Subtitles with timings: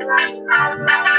[0.00, 1.13] Thank you.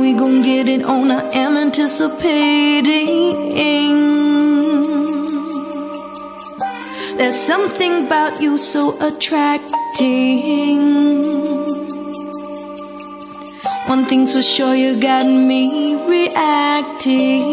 [0.00, 1.10] We gonna get it on?
[1.10, 3.18] I am anticipating.
[7.18, 10.80] There's something about you so attracting.
[13.88, 17.48] One thing's for sure, you got me reacting.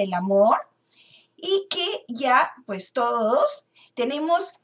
[0.00, 0.58] El amor
[1.36, 4.58] y que ya pues todos tenemos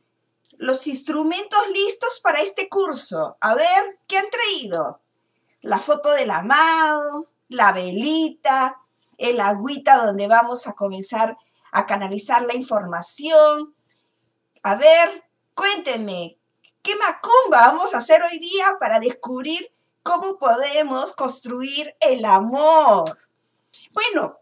[0.58, 3.36] los instrumentos listos para este curso.
[3.40, 5.00] A ver, ¿qué han traído?
[5.60, 8.80] La foto del amado, la velita,
[9.18, 11.36] el agüita donde vamos a comenzar
[11.72, 13.74] a canalizar la información.
[14.62, 16.38] A ver, cuéntenme,
[16.82, 19.60] ¿qué macumba vamos a hacer hoy día para descubrir
[20.02, 23.18] cómo podemos construir el amor?
[23.92, 24.38] Bueno,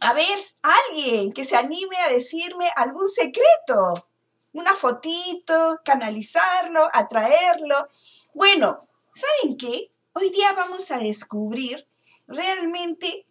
[0.00, 4.08] a ver, alguien que se anime a decirme algún secreto,
[4.52, 7.88] una fotito, canalizarlo, atraerlo.
[8.32, 9.92] Bueno, ¿saben qué?
[10.14, 11.86] Hoy día vamos a descubrir
[12.26, 13.26] realmente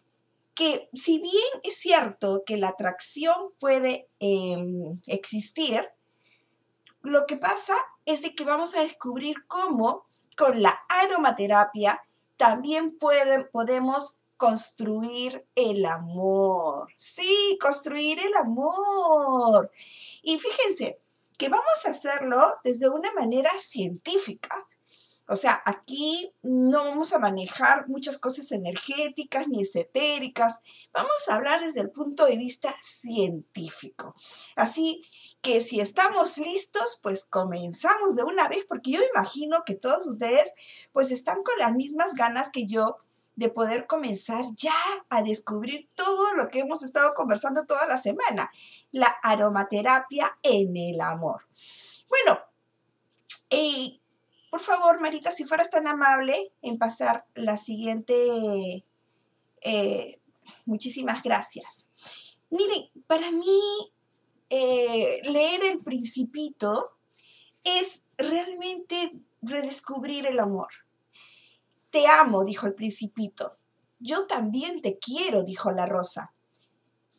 [0.54, 4.56] que si bien es cierto que la atracción puede eh,
[5.06, 5.88] existir,
[7.02, 7.74] lo que pasa
[8.04, 10.06] es de que vamos a descubrir cómo
[10.36, 12.00] con la aromaterapia
[12.36, 16.88] también podemos construir el amor.
[16.96, 19.70] Sí, construir el amor.
[20.22, 20.98] Y fíjense
[21.36, 24.66] que vamos a hacerlo desde una manera científica.
[25.28, 30.60] O sea, aquí no vamos a manejar muchas cosas energéticas ni esotéricas.
[30.94, 34.14] Vamos a hablar desde el punto de vista científico.
[34.56, 35.04] Así
[35.42, 40.50] que si estamos listos, pues comenzamos de una vez, porque yo imagino que todos ustedes
[40.92, 42.96] pues están con las mismas ganas que yo
[43.40, 44.74] de poder comenzar ya
[45.08, 48.50] a descubrir todo lo que hemos estado conversando toda la semana,
[48.92, 51.46] la aromaterapia en el amor.
[52.10, 52.38] Bueno,
[53.48, 53.98] eh,
[54.50, 58.84] por favor, Marita, si fueras tan amable en pasar la siguiente...
[59.62, 60.20] Eh,
[60.66, 61.88] muchísimas gracias.
[62.50, 63.90] Miren, para mí
[64.50, 66.90] eh, leer el principito
[67.64, 70.68] es realmente redescubrir el amor.
[71.90, 73.56] Te amo, dijo el principito.
[73.98, 76.32] Yo también te quiero, dijo la rosa.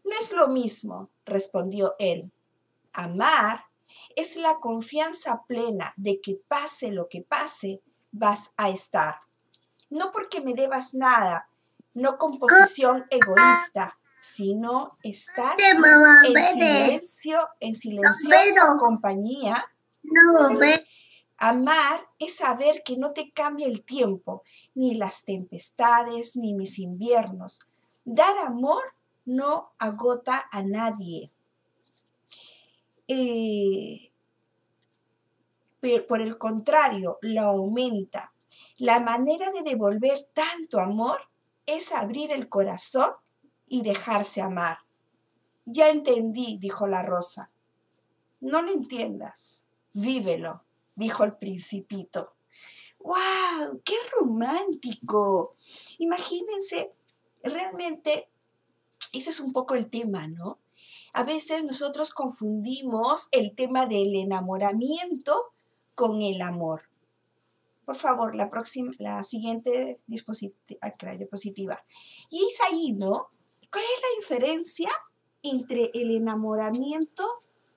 [0.03, 2.31] No es lo mismo, respondió él.
[2.93, 3.65] Amar
[4.15, 7.81] es la confianza plena de que pase lo que pase,
[8.11, 9.21] vas a estar.
[9.89, 11.49] No porque me debas nada,
[11.93, 15.81] no con posición egoísta, sino estar en
[16.53, 19.65] silencio, en silenciosa compañía.
[21.43, 24.43] Amar es saber que no te cambia el tiempo,
[24.75, 27.61] ni las tempestades, ni mis inviernos.
[28.05, 28.83] Dar amor
[29.25, 31.31] no agota a nadie.
[33.07, 34.11] Eh,
[36.07, 38.31] por el contrario, lo aumenta.
[38.77, 41.21] La manera de devolver tanto amor
[41.65, 43.13] es abrir el corazón
[43.67, 44.77] y dejarse amar.
[45.65, 47.49] Ya entendí, dijo la rosa.
[48.41, 50.65] No lo entiendas, vívelo
[50.95, 52.35] dijo el principito.
[52.99, 53.81] ¡Wow!
[53.83, 55.55] ¡Qué romántico!
[55.97, 56.93] Imagínense,
[57.43, 58.29] realmente,
[59.13, 60.59] ese es un poco el tema, ¿no?
[61.13, 65.53] A veces nosotros confundimos el tema del enamoramiento
[65.95, 66.83] con el amor.
[67.85, 71.83] Por favor, la próxima, la siguiente diapositiva.
[72.29, 73.29] Y es ahí, ¿no?
[73.71, 74.89] ¿Cuál es la diferencia
[75.43, 77.27] entre el enamoramiento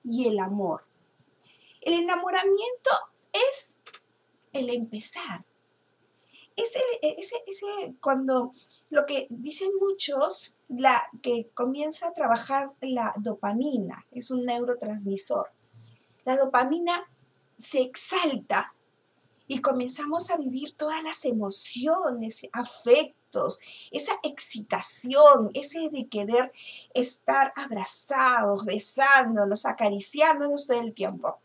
[0.03, 0.84] y el amor?
[1.85, 2.89] El enamoramiento
[3.31, 3.77] es
[4.51, 5.45] el empezar.
[6.57, 8.53] Es ese, cuando
[8.89, 15.51] lo que dicen muchos, la, que comienza a trabajar la dopamina, es un neurotransmisor.
[16.25, 17.09] La dopamina
[17.57, 18.74] se exalta
[19.47, 23.59] y comenzamos a vivir todas las emociones, afectos,
[23.91, 26.51] esa excitación, ese de querer
[26.93, 31.39] estar abrazados, besándonos, acariciándonos todo el tiempo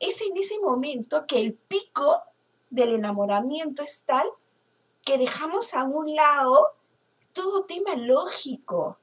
[0.00, 2.22] es en ese momento que el pico
[2.70, 4.26] del enamoramiento es tal
[5.02, 6.66] que dejamos a un lado
[7.32, 8.98] todo tema lógico.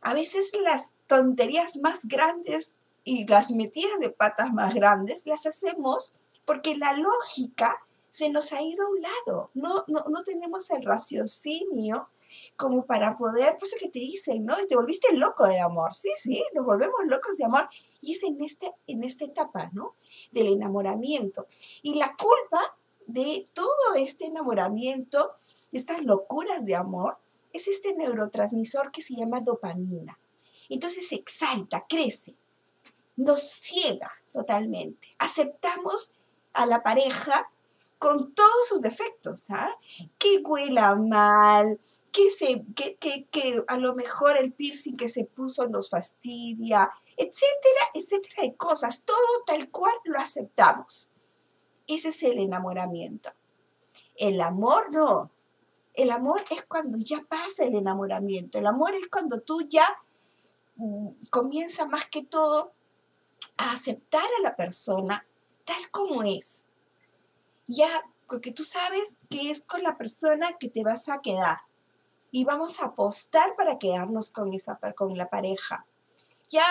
[0.00, 2.74] A veces las tonterías más grandes
[3.04, 6.12] y las metidas de patas más grandes las hacemos
[6.48, 7.76] porque la lógica
[8.08, 9.50] se nos ha ido a un lado.
[9.52, 12.08] No, no, tenemos el raciocinio
[12.56, 14.56] como para poder, por eso que te dicen, ¿no?
[14.66, 15.94] Te volviste loco de amor.
[15.94, 17.68] Sí, sí, nos volvemos locos de amor.
[18.00, 19.94] Y es en, este, en esta etapa, ¿no?
[20.32, 21.48] Del enamoramiento.
[21.82, 22.74] Y la culpa
[23.06, 25.32] de todo este enamoramiento,
[25.70, 27.18] estas locuras de amor,
[27.52, 30.18] es este neurotransmisor que se llama dopamina.
[30.70, 32.36] Entonces se exalta, crece,
[33.16, 35.08] nos ciega totalmente.
[35.18, 36.14] Aceptamos
[36.52, 37.50] a la pareja
[37.98, 39.70] con todos sus defectos, ¿ah?
[40.18, 41.80] Que huela mal,
[42.12, 46.90] que, se, que, que, que, a lo mejor el piercing que se puso nos fastidia,
[47.16, 49.02] etcétera, etcétera de cosas.
[49.04, 51.10] Todo tal cual lo aceptamos.
[51.86, 53.30] Ese es el enamoramiento.
[54.16, 55.30] El amor no.
[55.94, 58.58] El amor es cuando ya pasa el enamoramiento.
[58.58, 59.86] El amor es cuando tú ya
[60.76, 62.72] mm, comienzas más que todo
[63.56, 65.26] a aceptar a la persona
[65.68, 66.66] tal como es.
[67.66, 67.90] Ya,
[68.26, 71.58] porque tú sabes que es con la persona que te vas a quedar.
[72.30, 75.84] Y vamos a apostar para quedarnos con, esa, con la pareja.
[76.48, 76.64] Ya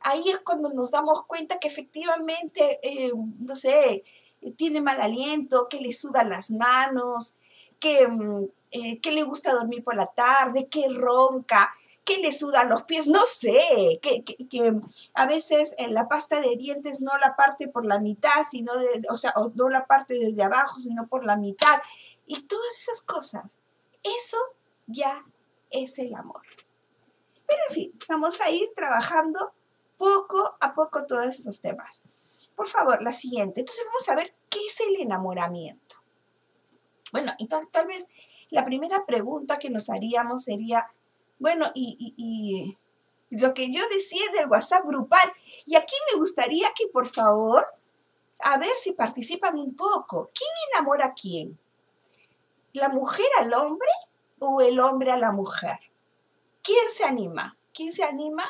[0.00, 4.04] ahí es cuando nos damos cuenta que efectivamente, eh, no sé,
[4.56, 7.36] tiene mal aliento, que le sudan las manos,
[7.78, 11.74] que, mm, eh, que, le gusta dormir por la tarde, que ronca,
[12.08, 14.80] que le sudan los pies, no sé, que,
[15.12, 19.02] a veces en la pasta de dientes no la parte por la mitad, sino de,
[19.10, 21.82] o sea, no la parte desde abajo, sino por la mitad.
[22.26, 23.58] Y todas esas cosas,
[24.02, 24.38] eso
[24.86, 25.22] ya
[25.68, 26.40] es el amor.
[27.46, 29.52] Pero en fin, vamos a ir trabajando
[29.98, 32.04] poco a poco todos estos temas.
[32.56, 33.60] Por favor, la siguiente.
[33.60, 35.96] Entonces vamos a ver qué es el enamoramiento.
[37.12, 38.06] Bueno, y tal, vez
[38.48, 40.86] la primera pregunta que nos haríamos sería,
[41.38, 42.76] bueno, y,
[43.30, 45.32] lo que yo decía del WhatsApp grupal,
[45.66, 47.66] y aquí me gustaría que por favor,
[48.40, 50.30] a ver si participan un poco.
[50.34, 51.58] ¿Quién enamora a quién?
[52.72, 53.90] ¿La mujer al hombre
[54.38, 55.78] o el hombre a la mujer?
[56.62, 57.56] ¿Quién se anima?
[57.74, 58.44] ¿Quién se anima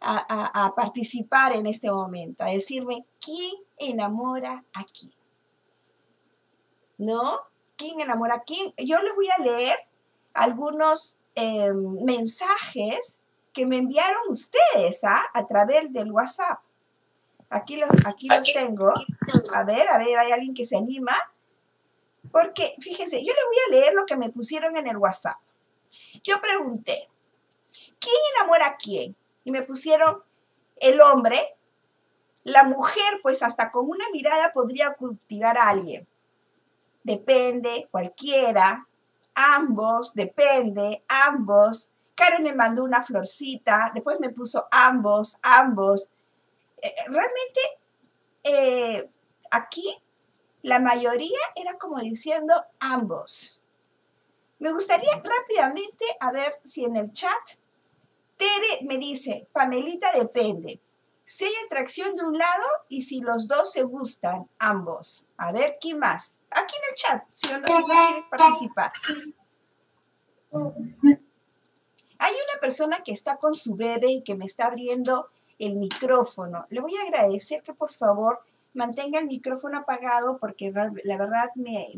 [0.00, 2.42] a, participar en este momento?
[2.42, 5.12] A decirme, ¿quién enamora a quién?
[6.98, 7.40] ¿No?
[7.76, 8.74] ¿Quién enamora a quién?
[8.76, 9.78] Yo les voy a leer
[10.34, 13.18] algunos em, mensajes
[13.52, 15.22] que me enviaron ustedes ¿ah?
[15.32, 16.60] a través del WhatsApp.
[17.48, 18.92] Aquí los, aquí los tengo.
[19.54, 21.16] A ver, a ver, hay alguien que se anima.
[22.30, 25.38] Porque, fíjense, yo les voy a leer lo que me pusieron en el WhatsApp.
[26.22, 27.08] Yo pregunté,
[27.98, 29.16] ¿quién enamora a quién?
[29.44, 30.22] Y me pusieron
[30.76, 31.56] el hombre,
[32.44, 36.06] la mujer, pues hasta con una mirada podría cultivar a alguien.
[37.02, 38.86] Depende, cualquiera,
[39.34, 41.92] ambos, depende, ambos.
[42.14, 46.12] Karen me mandó una florcita, después me puso ambos, ambos.
[46.82, 47.60] Eh, eh, realmente,
[48.42, 49.10] eh,
[49.50, 49.96] aquí
[50.62, 53.60] la mayoría era como diciendo ambos.
[54.58, 57.58] Me gustaría rápidamente a ver si en el chat
[58.36, 60.80] Tere me dice, Pamelita depende.
[61.30, 65.28] Si hay atracción de un lado y si los dos se gustan, ambos.
[65.36, 66.40] A ver, ¿quién más?
[66.50, 68.92] Aquí en el chat, si uno no quiere participar.
[72.18, 75.28] Hay una persona que está con su bebé y que me está abriendo
[75.60, 76.66] el micrófono.
[76.68, 78.40] Le voy a agradecer que por favor
[78.74, 81.92] mantenga el micrófono apagado porque la verdad me,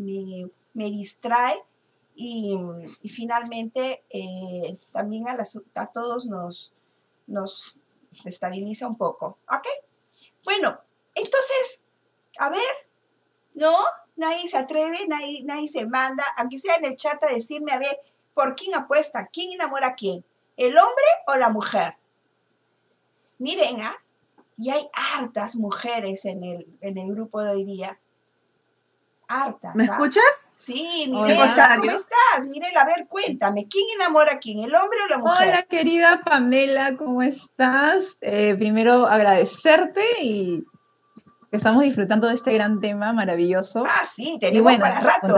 [0.74, 1.58] distrae
[2.14, 2.54] y,
[3.08, 5.38] finalmente eh, también a,
[5.74, 6.74] a, todos nos,
[7.26, 7.78] nos
[8.24, 9.38] estabiliza un poco.
[9.50, 9.66] ¿Ok?
[10.44, 10.80] Bueno,
[11.14, 11.86] entonces,
[12.38, 12.88] a ver,
[13.54, 13.74] ¿no?
[14.16, 17.78] Nadie se atreve, nadie, nadie se manda, aunque sea en el chat a decirme, a
[17.78, 17.98] ver,
[18.34, 19.28] ¿por quién apuesta?
[19.32, 20.24] ¿Quién enamora a quién?
[20.56, 21.96] ¿El hombre o la mujer?
[23.38, 23.96] Miren, ¿ah?
[24.56, 27.98] Y hay hartas mujeres en el, en el grupo de hoy día.
[29.74, 30.54] ¿Me escuchas?
[30.56, 32.46] Sí, Mirela, ¿cómo estás?
[32.46, 35.48] Mirela, a ver, cuéntame, ¿quién enamora a quién, el hombre o la mujer?
[35.48, 38.04] Hola, querida Pamela, ¿cómo estás?
[38.20, 40.64] Eh, primero agradecerte y
[41.50, 43.84] estamos disfrutando de este gran tema maravilloso.
[43.86, 45.34] Ah, sí, tenemos para rato.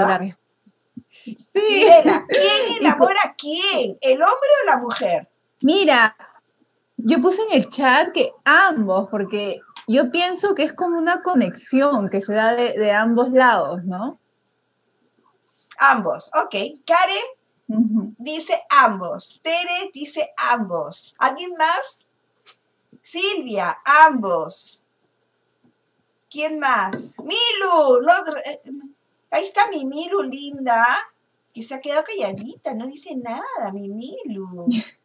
[1.22, 1.36] Sí.
[1.54, 5.28] Mirela, ¿quién enamora a quién, el hombre o la mujer?
[5.62, 6.16] Mira,
[7.06, 12.08] yo puse en el chat que ambos, porque yo pienso que es como una conexión
[12.08, 14.18] que se da de, ambos lados, ¿no?
[15.78, 16.80] Ambos, ok.
[16.86, 19.38] Karen dice ambos.
[19.42, 21.14] Tere dice ambos.
[21.18, 22.08] ¿Alguien más?
[23.02, 24.82] Silvia, ambos.
[26.30, 27.16] ¿Quién más?
[27.18, 28.00] Milu.
[28.46, 28.62] Eh,
[29.30, 30.86] ahí está mi Milu linda,
[31.52, 34.68] que se ha quedado calladita, no dice nada, mi Milu.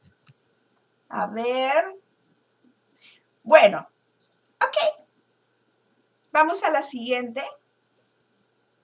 [1.09, 1.99] A ver.
[3.43, 3.87] Bueno,
[4.61, 5.05] ok.
[6.31, 7.43] Vamos a la siguiente.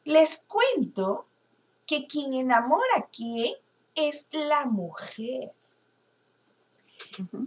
[0.04, 1.28] Les cuento
[1.86, 3.56] que quien enamora aquí
[3.94, 5.54] es la mujer.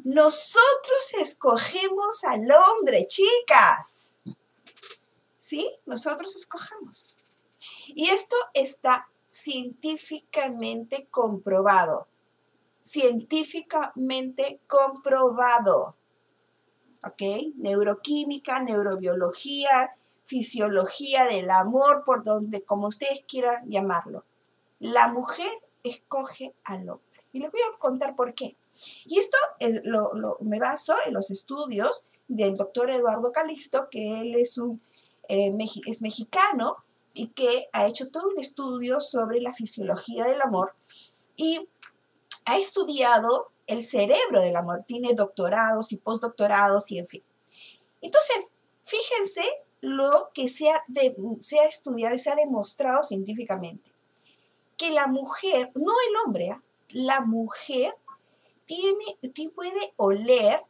[0.04, 4.14] Nosotros escogemos al hombre, chicas.
[5.36, 5.78] ¿Sí?
[5.86, 7.18] Nosotros escogemos.
[7.88, 12.06] Y esto está científicamente comprobado
[12.88, 15.94] científicamente comprobado.
[17.04, 17.22] ¿Ok?
[17.56, 19.92] Neuroquímica, neurobiología,
[20.24, 24.24] fisiología del amor, por donde, como ustedes quieran llamarlo.
[24.78, 25.50] La mujer
[25.82, 27.24] escoge al hombre.
[27.32, 28.56] Y les voy a contar por qué.
[29.04, 29.36] Y esto
[29.84, 34.80] lo, me baso en los estudios del doctor Eduardo Calixto, que él es, un,
[35.28, 35.52] eh,
[35.86, 36.76] es mexicano
[37.14, 40.74] y que ha hecho todo un estudio sobre la fisiología del amor.
[41.36, 41.68] Y
[42.48, 47.22] ha estudiado el cerebro del amor, tiene doctorados y postdoctorados y en fin.
[48.00, 49.42] Entonces, fíjense
[49.82, 50.82] lo que se ha,
[51.68, 53.92] estudiado y se ha demostrado científicamente,
[54.78, 56.62] que la mujer, no el hombre, ¿ah?
[56.88, 57.94] la mujer
[58.64, 59.18] tiene,
[59.54, 60.62] puede oler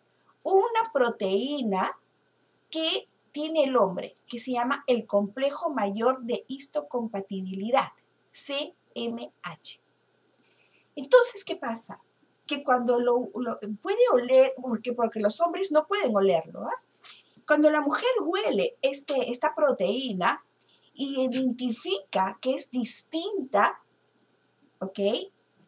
[0.42, 1.97] una proteína
[2.70, 7.92] que tiene el hombre, que se llama el complejo mayor de histocompatibilidad,
[8.32, 9.88] CMH.
[10.98, 12.00] Entonces, ¿qué pasa?
[12.44, 13.30] Que cuando lo,
[13.80, 16.82] puede oler, porque, porque los hombres no pueden olerlo, ¿ah?
[17.46, 20.44] cuando la mujer huele este, esta proteína
[20.94, 23.80] y identifica que es distinta,
[24.80, 24.98] ¿ok?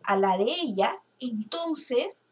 [0.02, 2.22] A la de ella, entonces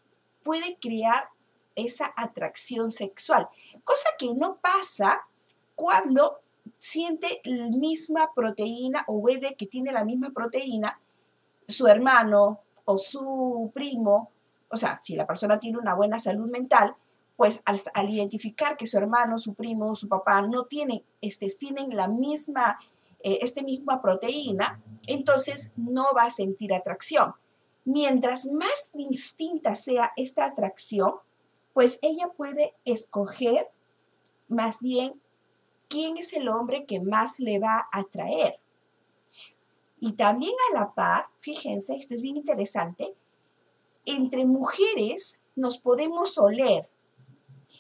[0.43, 1.29] puede crear
[1.77, 3.49] esa atracción sexual,
[3.85, 5.21] cosa que no pasa
[5.77, 6.41] cuando
[6.79, 11.01] siente la misma proteína o huele que tiene la misma proteína
[11.69, 14.31] su hermano o su primo,
[14.71, 16.97] o sea, si la persona tiene una buena salud mental,
[17.37, 22.09] pues al, identificar que su hermano, su primo, su papá no tienen, este, tienen la
[22.09, 22.79] misma,
[23.23, 27.35] eh, este misma proteína, entonces no va a sentir atracción.
[27.85, 31.13] Mientras más distinta sea esta atracción,
[31.75, 33.69] pues ella puede escoger
[34.49, 35.21] más bien
[35.89, 38.59] quién es el hombre que más le va a atraer.
[40.01, 43.15] Y también a la par, fíjense, esto es bien interesante,
[44.05, 46.89] entre mujeres nos podemos oler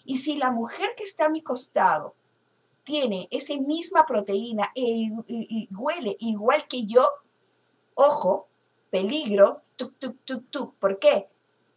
[0.08, 2.14] y si la mujer que está a mi costado
[2.82, 7.06] tiene esa misma proteína e, y, huele igual que yo,
[7.94, 8.48] ojo,
[8.88, 10.74] peligro, tuk, tuk, tuk, tuk.
[10.76, 11.28] ¿Por qué?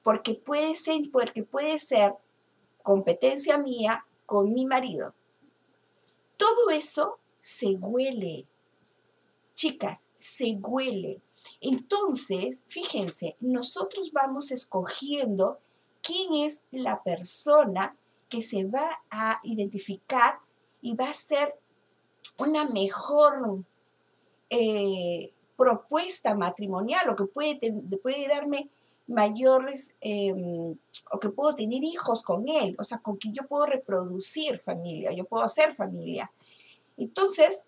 [0.02, 2.16] Porque puede ser, porque puede ser
[2.84, 5.14] competencia mía con mi marido.
[6.38, 8.48] Todo eso se huele.
[9.62, 11.22] Chicas, se huele.
[11.60, 15.60] Entonces, fíjense, nosotros vamos escogiendo
[16.02, 17.96] quién es la persona
[18.28, 20.40] que se va a identificar
[20.82, 21.54] y va a ser
[22.40, 23.64] una mejor
[24.50, 28.68] eh, propuesta matrimonial o que puede, puede darme
[29.06, 30.76] mayores em,
[31.12, 35.12] o que puedo tener hijos con él, o sea, con quien yo puedo reproducir familia,
[35.12, 36.32] yo puedo hacer familia.
[36.98, 37.64] Entonces,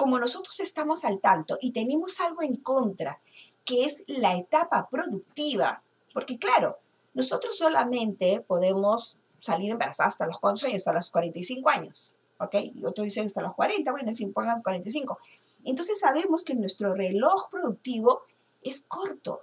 [0.00, 3.20] como nosotros estamos al tanto y tenemos algo en contra,
[3.66, 5.82] que es la etapa productiva,
[6.14, 6.78] porque claro,
[7.12, 12.54] nosotros solamente podemos salir embarazada hasta los cuántos años, hasta los 45 años, ¿ok?
[12.72, 15.18] Y otros dicen hasta los 40, bueno, en fin, pongan 45.
[15.66, 18.22] Entonces sabemos que nuestro reloj productivo
[18.62, 19.42] es corto.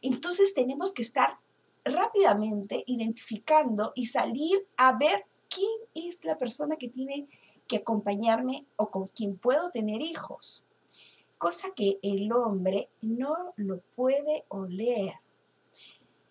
[0.00, 1.36] Entonces tenemos que estar
[1.84, 7.28] rápidamente identificando y salir a ver quién es la persona que tiene
[7.68, 10.64] que acompañarme o con quien puedo tener hijos.
[11.38, 15.14] Cosa que el hombre no lo puede oler.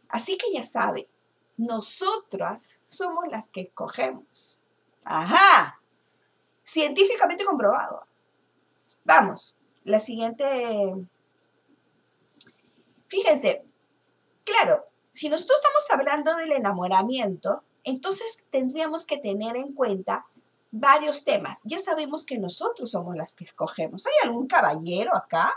[0.10, 1.08] Así que ya sabe,
[1.56, 4.64] nosotras somos las que escogemos.
[5.04, 5.80] Ajá,
[6.64, 8.06] científicamente comprobado.
[9.06, 10.94] Vamos, la siguiente.
[13.08, 13.64] Fíjense,
[14.44, 20.26] claro, si nosotros estamos hablando del enamoramiento, entonces tendríamos que tener en cuenta
[20.80, 21.62] varios temas.
[21.64, 24.06] Ya sabemos que nosotros somos las que escogemos.
[24.06, 25.54] ¿Hay algún caballero acá?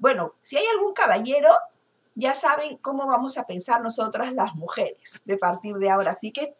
[0.00, 1.48] bueno, si hay algún caballero,
[2.14, 6.12] ya saben cómo vamos a pensar nosotras las mujeres de partir de ahora.
[6.12, 6.56] Así que,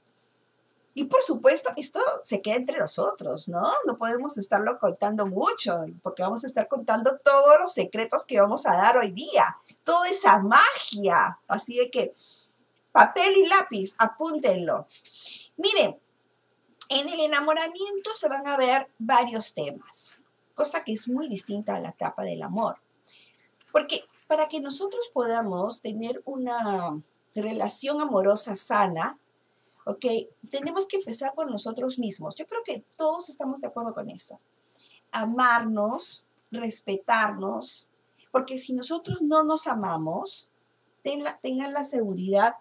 [0.95, 3.69] y por supuesto, esto se queda entre nosotros, ¿no?
[3.87, 8.67] No podemos estarlo contando mucho, porque vamos a estar contando todos los secretos que vamos
[8.67, 11.39] a dar hoy día, toda esa magia.
[11.47, 12.15] Así que,
[12.93, 14.87] papel y lápiz, apúntenlo.
[15.57, 15.99] Miren,
[16.91, 20.19] en el enamoramiento se van a ver varios temas,
[20.55, 22.79] cosa que es muy distinta a la etapa del amor.
[23.71, 27.01] Porque para que nosotros podamos tener una
[27.35, 29.17] relación amorosa sana,
[29.87, 30.05] ¿ok?
[30.51, 32.35] Tenemos que empezar por nosotros mismos.
[32.35, 34.41] Yo creo que todos estamos de acuerdo con eso.
[35.13, 37.89] Amarnos, respetarnos,
[38.33, 40.49] porque si nosotros no nos amamos,
[41.03, 42.55] tengan la seguridad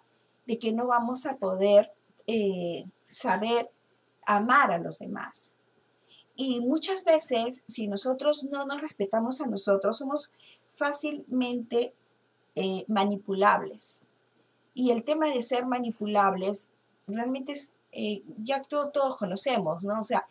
[0.46, 1.92] de que no vamos a poder
[2.28, 3.72] eh, saber
[4.38, 5.56] amar a los demás.
[6.36, 10.32] Y muchas veces, si nosotros no nos respetamos a nosotros, somos
[10.72, 11.94] fácilmente
[12.56, 14.02] eh, manipulables.
[14.74, 16.72] Y el tema de ser manipulables
[17.08, 20.00] realmente es, eh, ya todos conocemos, ¿no?
[20.00, 20.26] O sea,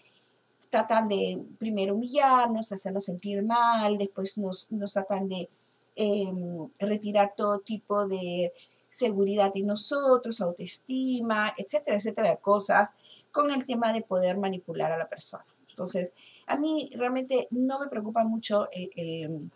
[0.70, 5.48] tratan de primero humillarnos, hacernos sentir mal, después nos, nos tratan de
[5.96, 8.52] em, retirar todo tipo de
[8.88, 12.94] seguridad en nosotros, autoestima, etcétera, etcétera, cosas,
[13.30, 15.44] con el tema de poder manipular a la persona.
[15.68, 16.14] Entonces,
[16.46, 19.50] a mí realmente no me preocupa mucho el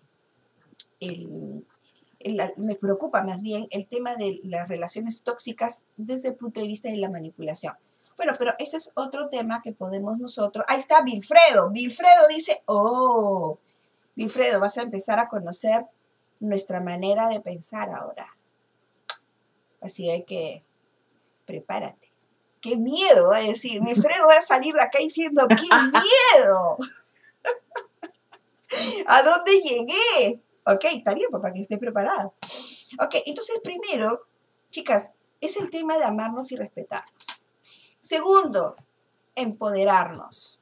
[2.57, 6.89] me preocupa más bien el tema de las relaciones tóxicas desde el punto de vista
[6.89, 7.75] de la manipulación.
[8.17, 10.65] Bueno, pero ese es otro tema que podemos nosotros.
[10.69, 11.71] Ahí está Wilfredo.
[11.71, 13.59] Wilfredo dice, oh,
[14.17, 15.87] Wilfredo, vas a empezar a conocer
[16.41, 18.29] nuestra manera de pensar ahora.
[19.81, 20.63] Así hay que
[21.47, 22.12] prepárate.
[22.63, 23.83] Qué miedo, va a decir.
[23.83, 25.57] Wilfredo va a salir de acá diciendo, qué
[26.39, 26.79] miedo.
[29.07, 30.41] ¿A dónde llegué?
[30.65, 32.33] Ok, está bien, para que esté preparada.
[33.01, 34.27] Ok, entonces primero,
[34.71, 37.27] chicas, es el tema de amarnos y respetarnos.
[38.01, 38.77] Segundo,
[39.35, 40.61] empoderarnos.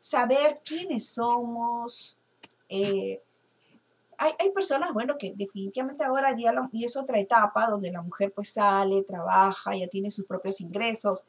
[0.00, 2.18] Saber quiénes somos.
[2.68, 3.22] Eh,
[4.20, 8.52] hay, personas, bueno, que definitivamente ahora ya y es otra etapa donde la mujer pues
[8.52, 11.24] sale, trabaja, ya tiene sus propios ingresos.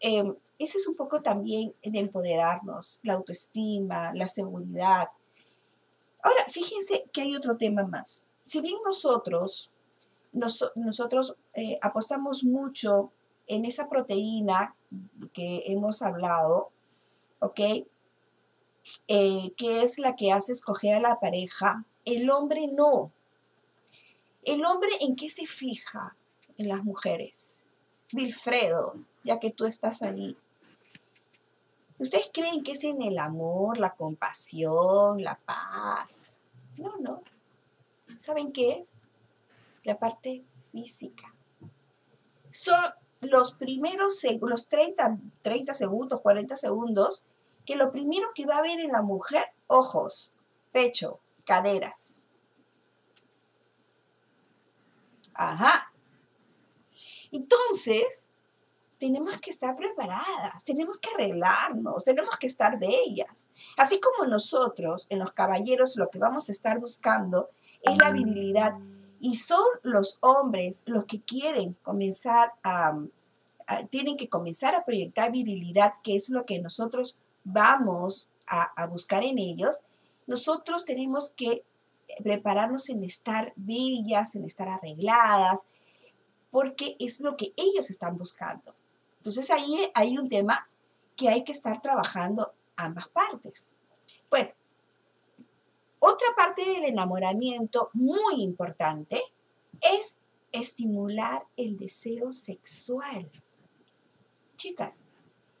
[0.00, 0.24] Eh,
[0.58, 5.08] ese es un poco también de empoderarnos, la autoestima, la seguridad.
[6.20, 8.26] Ahora, fíjense que hay otro tema más.
[8.42, 9.70] Si bien nosotros,
[10.32, 13.12] nosotros eh, apostamos mucho
[13.46, 14.74] en esa proteína
[15.32, 16.72] que hemos hablado,
[17.38, 17.60] ¿ok?
[19.06, 23.12] Eh, que es la que hace escoger a la pareja, el hombre no.
[24.44, 26.16] ¿El hombre en qué se fija
[26.56, 27.66] en las mujeres?
[28.12, 30.36] Wilfredo, ya que tú estás ahí.
[31.98, 36.38] ¿Ustedes creen que es en el amor, la compasión, la paz?
[36.76, 37.22] No, no.
[38.18, 38.94] ¿Saben qué es?
[39.82, 41.34] La parte física.
[42.50, 42.80] Son
[43.20, 47.24] los primeros, los 30, 30 segundos, 40 segundos,
[47.64, 50.32] que lo primero que va a ver en la mujer, ojos,
[50.70, 52.20] pecho, caderas.
[55.32, 55.92] Ajá.
[57.30, 58.28] Entonces,
[58.98, 63.48] tenemos que estar preparadas, tenemos que arreglarnos, tenemos que estar bellas.
[63.76, 67.50] Así como nosotros, en los caballeros, lo que vamos a estar buscando
[67.82, 68.74] es la virilidad.
[69.20, 72.98] Y son los hombres los que quieren comenzar a,
[73.90, 79.24] tienen que comenzar a proyectar virilidad, que es lo que nosotros vamos a, a buscar
[79.24, 79.80] en ellos.
[80.26, 81.64] Nosotros tenemos que
[82.22, 85.60] prepararnos en estar bellas, en estar arregladas,
[86.50, 88.74] porque es lo que ellos están buscando.
[89.18, 90.68] Entonces ahí hay un tema
[91.16, 93.72] que hay que estar trabajando ambas partes.
[94.30, 94.50] Bueno,
[95.98, 99.20] otra parte del enamoramiento muy importante
[99.80, 103.30] es estimular el deseo sexual.
[104.56, 105.06] Chicas,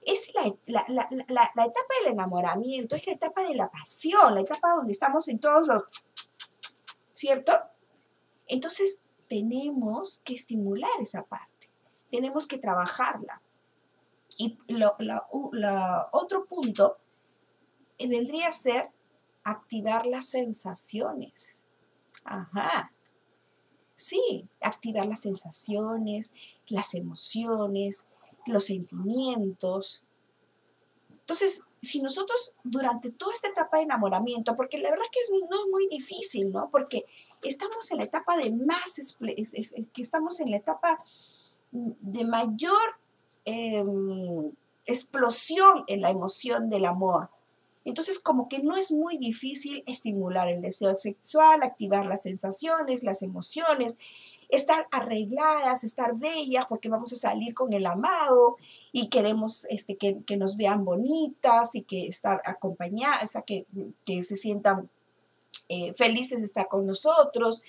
[0.06, 4.92] es la, la, etapa del enamoramiento, es la etapa de la pasión, la etapa donde
[4.92, 5.82] estamos en todos los...
[7.12, 7.52] ¿Cierto?
[8.46, 11.68] Entonces, tenemos que estimular esa parte,
[12.10, 13.42] tenemos que trabajarla.
[14.38, 14.96] Y lo,
[16.12, 16.98] otro punto
[17.98, 18.90] vendría a ser
[19.42, 21.64] activar las sensaciones.
[22.24, 22.92] Ajá.
[23.94, 26.34] Sí, activar las sensaciones,
[26.68, 28.06] las emociones,
[28.46, 30.02] los sentimientos.
[31.10, 35.46] Entonces, si nosotros durante toda esta etapa de enamoramiento, porque la verdad es que no
[35.46, 36.70] es muy difícil, ¿no?
[36.70, 37.04] Porque
[37.42, 39.16] estamos en la etapa de más,
[39.92, 41.02] que estamos en la etapa
[41.70, 42.98] de mayor
[43.44, 44.52] em,
[44.86, 47.30] explosión en la emoción del amor.
[47.84, 53.22] Entonces, como que no es muy difícil estimular el deseo sexual, activar las sensaciones, las
[53.22, 53.96] emociones,
[54.48, 58.56] estar arregladas, estar bellas, porque vamos a salir con el amado
[58.92, 63.66] y queremos este, que, nos vean bonitas y que estar acompañadas, o sea, que,
[64.04, 64.88] que se sientan
[65.68, 67.62] eh, felices de estar con nosotros.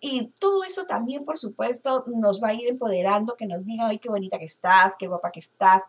[0.00, 3.98] Y todo eso también, por supuesto, nos va a ir empoderando, que nos digan, ay,
[3.98, 5.84] qué bonita que estás, qué guapa que estás.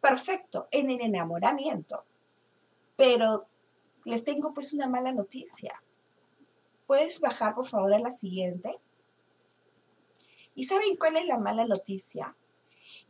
[0.00, 2.04] Perfecto, en el enamoramiento.
[2.96, 3.46] Pero
[4.04, 5.82] les tengo pues una mala noticia.
[6.86, 8.78] ¿Puedes bajar por favor a la siguiente?
[10.58, 12.34] ¿Y saben cuál es la mala noticia?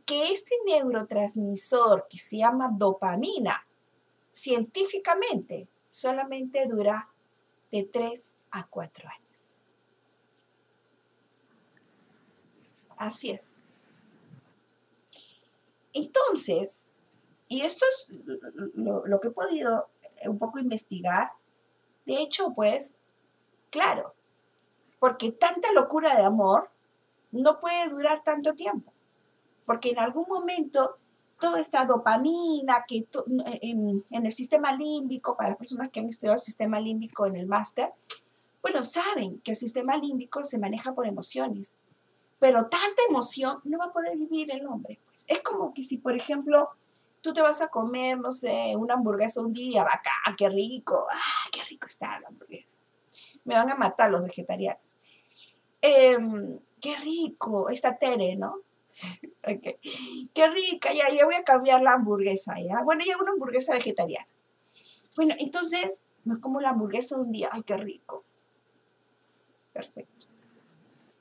[0.05, 3.65] Que este neurotransmisor que se llama dopamina,
[4.31, 7.09] científicamente, solamente dura
[7.71, 9.61] de 3 a 4 años.
[12.97, 13.63] Así es.
[15.91, 16.87] Entonces,
[17.47, 18.11] y esto es
[18.75, 19.89] lo, lo, que he podido
[20.27, 21.31] un poco investigar,
[22.05, 22.99] de hecho, pues,
[23.71, 24.13] claro,
[24.99, 26.69] porque tanta locura de amor
[27.31, 28.93] no puede durar tanto tiempo,
[29.65, 30.97] porque en algún momento
[31.39, 36.35] toda esta dopamina que eh, en, el sistema límbico, para las personas que han estudiado
[36.35, 37.93] el sistema límbico en el máster,
[38.61, 41.77] bueno, saben que el sistema límbico se maneja por emociones,
[42.39, 44.99] pero tanta emoción no va a poder vivir el hombre.
[45.05, 45.25] Pues.
[45.27, 46.69] Es como que si, por ejemplo,
[47.21, 51.49] tú te vas a comer, no sé, una hamburguesa un día, vaca, qué rico, ah,
[51.51, 52.79] qué rico está la hamburguesa.
[53.45, 54.95] Me van a matar los vegetarianos.
[55.81, 58.61] Em, qué rico, esta Tere, ¿no?
[60.33, 62.83] Qué rica, ya, ya voy a cambiar la hamburguesa, ¿ya?
[62.83, 64.27] Bueno, ya una hamburguesa vegetariana.
[65.15, 68.25] Bueno, entonces me como la hamburguesa de un día, ay, qué rico.
[69.71, 70.27] Perfecto.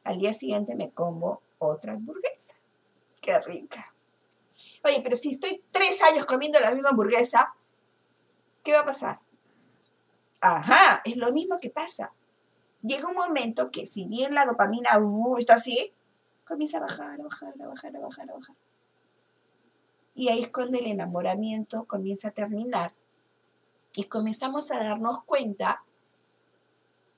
[0.04, 2.54] Al día siguiente me como otra hamburguesa.
[3.20, 3.94] Qué rica.
[4.84, 7.54] Oye, pero si estoy tres años comiendo la misma hamburguesa,
[8.64, 9.20] ¿qué va a pasar?
[10.40, 12.12] Ajá, es lo mismo que pasa
[12.82, 15.92] llega un momento que si bien la dopamina uh, está así,
[16.46, 18.56] comienza a bajar, a bajar, a bajar, a bajar, a bajar.
[20.14, 22.92] Y ahí es cuando el enamoramiento comienza a terminar
[23.94, 25.84] y comenzamos a darnos cuenta,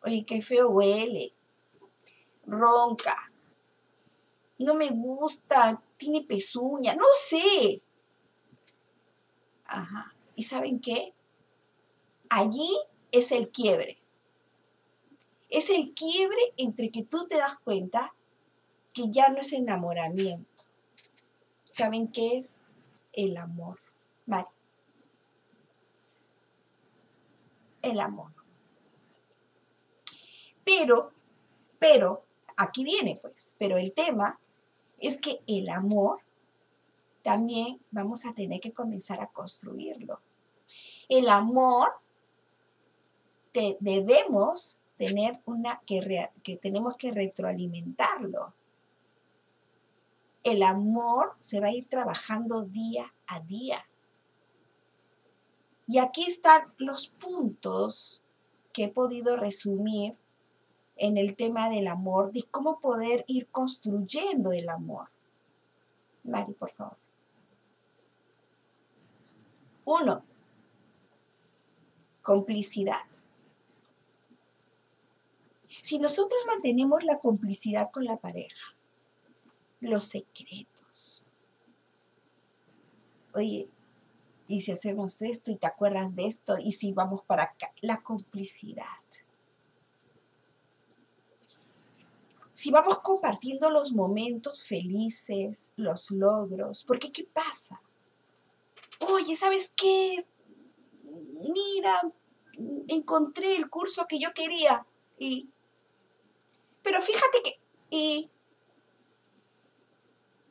[0.03, 1.33] oye, qué feo huele,
[2.47, 3.17] ronca,
[4.59, 7.83] no me gusta, tiene pezuña, no sé.
[9.65, 10.15] Ajá.
[10.35, 11.15] ¿Y saben qué?
[12.29, 12.69] Allí
[13.13, 14.00] es el quiebre
[15.51, 18.15] Es el quiebre entre que tú te das cuenta
[18.93, 20.65] que ya no es enamoramiento.
[21.69, 22.63] ¿Saben qué es?
[23.13, 23.79] El amor.
[24.27, 24.49] Vale.
[27.83, 28.33] El amor.
[30.65, 31.13] Pero,
[31.79, 32.25] pero,
[32.57, 34.39] aquí viene pues, pero el tema
[34.99, 36.21] es que el amor
[37.23, 40.21] también vamos a tener que comenzar a construirlo.
[41.09, 41.93] El amor
[43.53, 48.53] debemos tener una que, que tenemos que retroalimentarlo.
[50.45, 53.89] El amor se va a ir trabajando día a día.
[55.87, 58.23] Y aquí están los puntos
[58.75, 60.19] que he podido resumir
[60.97, 65.09] en el tema del amor, de cómo poder ir construyendo el amor.
[66.25, 66.99] Mari, por favor.
[69.87, 70.23] Uno,
[72.21, 73.30] complicidad.
[75.83, 78.77] Si nosotros mantenemos la complicidad con la pareja,
[79.81, 81.25] los secretos.
[83.35, 83.69] Oye,
[84.49, 88.03] y si hacemos esto y te acuerdas de esto y si vamos para acá, la
[88.03, 88.85] complicidad.
[92.53, 97.81] Si vamos compartiendo los momentos felices, los logros, porque ¿qué pasa?
[98.99, 100.27] Oye, ¿sabes qué?
[101.05, 102.03] Mira,
[102.89, 104.85] encontré el curso que yo quería
[105.19, 105.49] y
[106.83, 108.31] pero fíjate que y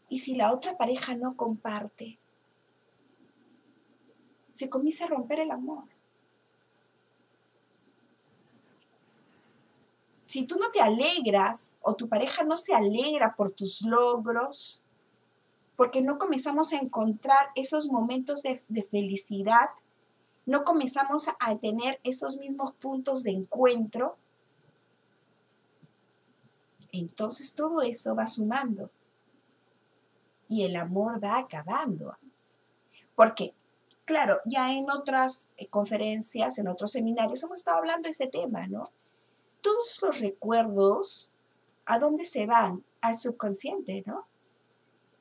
[0.10, 2.20] y si la otra pareja no comparte
[4.52, 5.86] se comienza a romper el amor.
[10.26, 14.82] Si tú no te alegras o tu pareja no se alegra por tus logros,
[15.78, 19.70] porque no comenzamos a encontrar esos momentos de, de felicidad,
[20.46, 24.18] no comenzamos a tener esos mismos puntos de encuentro,
[26.92, 28.90] entonces todo eso va sumando
[30.48, 32.18] y el amor va acabando.
[33.16, 33.54] Porque,
[34.04, 38.68] claro, ya en otras eh, conferencias, en otros seminarios hemos estado hablando de ese tema,
[38.68, 38.92] ¿no?
[39.62, 41.32] Todos los recuerdos,
[41.86, 42.84] ¿a dónde se van?
[43.02, 44.26] Al subconsciente, ¿no?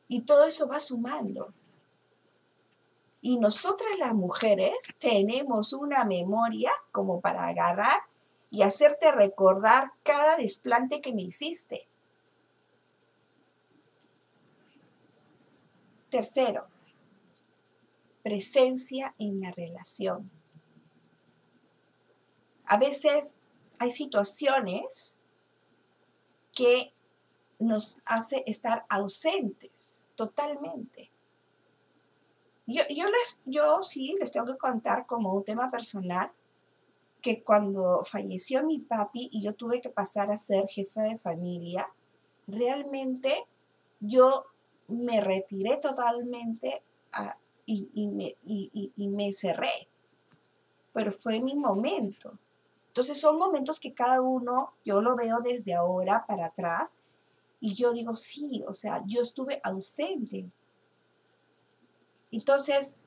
[0.09, 1.53] Y todo eso va sumando.
[3.21, 8.01] Y nosotras las mujeres tenemos una memoria como para agarrar
[8.51, 11.87] y hacerte recordar cada desplante que me hiciste.
[16.09, 16.67] Tercero,
[18.23, 20.31] presencia en la relación.
[22.65, 23.37] A veces
[23.79, 25.17] hay situaciones
[26.55, 26.93] que
[27.59, 31.11] nos hace estar ausentes totalmente.
[32.67, 36.31] Yo, yo, les, yo sí les tengo que contar como un tema personal
[37.29, 41.87] que cuando falleció mi papi y yo tuve que pasar a ser jefe de familia,
[42.47, 43.45] realmente
[44.01, 44.47] yo
[44.87, 46.83] me retiré totalmente
[47.67, 49.89] y, me, y me cerré.
[50.95, 52.39] Pero fue mi momento.
[52.87, 56.97] Entonces son momentos que cada uno, yo lo veo desde ahora para atrás
[57.61, 60.51] y yo digo, sí, o sea, yo estuve ausente.
[62.33, 62.99] Entonces,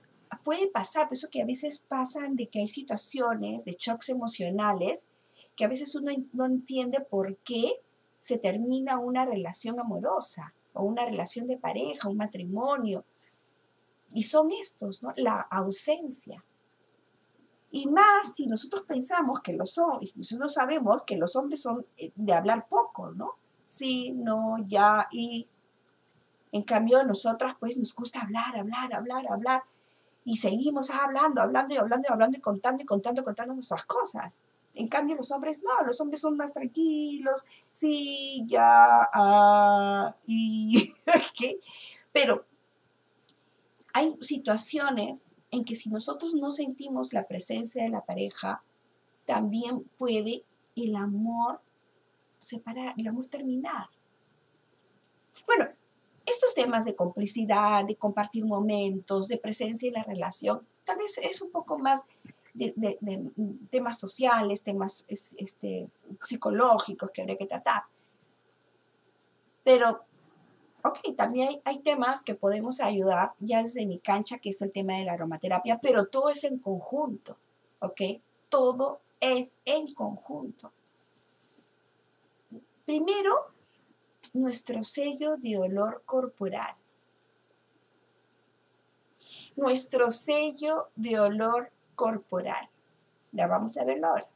[0.44, 5.08] puede pasar, por eso que a veces pasan de que hay situaciones de shocks emocionales
[5.56, 7.82] que a veces uno no entiende por qué
[8.20, 13.04] se termina una relación amorosa o una relación de pareja, un matrimonio.
[14.14, 15.14] Y son estos, ¿no?
[15.18, 16.44] La ausencia.
[17.72, 22.12] Y más si nosotros pensamos que los hombres, nosotros sabemos que los hombres son eh,
[22.16, 23.36] de hablar poco, ¿no?
[23.68, 25.48] Sí, no, ya, y
[26.52, 29.64] en cambio nosotras pues nos gusta hablar, hablar, hablar, hablar
[30.24, 34.42] y seguimos hablando, hablando y hablando y hablando y contando y contando contando nuestras cosas.
[34.74, 40.90] En cambio, los hombres no, los hombres son más tranquilos, sí, ya, ah, y,
[42.14, 42.46] Pero
[43.94, 48.64] hay situaciones en que si nosotros no sentimos la presencia de la pareja,
[49.26, 50.44] también puede
[50.76, 51.62] el amor
[52.40, 53.90] separar, el amor terminar.
[55.46, 55.68] Bueno,
[56.64, 61.52] temas de complicidad, de compartir momentos, de presencia en la relación, tal vez es un
[61.52, 62.06] poco más
[62.54, 62.74] de,
[63.70, 65.88] temas sociales, temas este,
[66.20, 67.84] psicológicos que habría que tratar.
[69.64, 70.02] Pero,
[70.84, 74.72] ok, también hay, hay temas que podemos ayudar ya desde mi cancha, que es el
[74.72, 77.38] tema de la aromaterapia, pero todo es en conjunto,
[77.80, 78.02] ok,
[78.50, 80.72] todo es en conjunto.
[82.86, 83.52] Primero,
[84.34, 86.76] nuestro sello de olor corporal.
[89.56, 92.70] Nuestro sello de olor corporal.
[93.32, 94.28] Ya vamos a verlo ahora.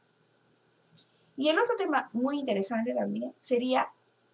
[1.36, 3.92] Y el otro tema muy interesante también sería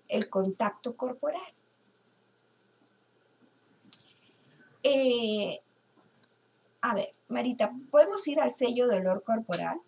[0.09, 1.55] el contacto corporal.
[4.85, 5.61] Eh,
[6.81, 9.81] a ver, Marita, ¿podemos ir al sello de olor corporal?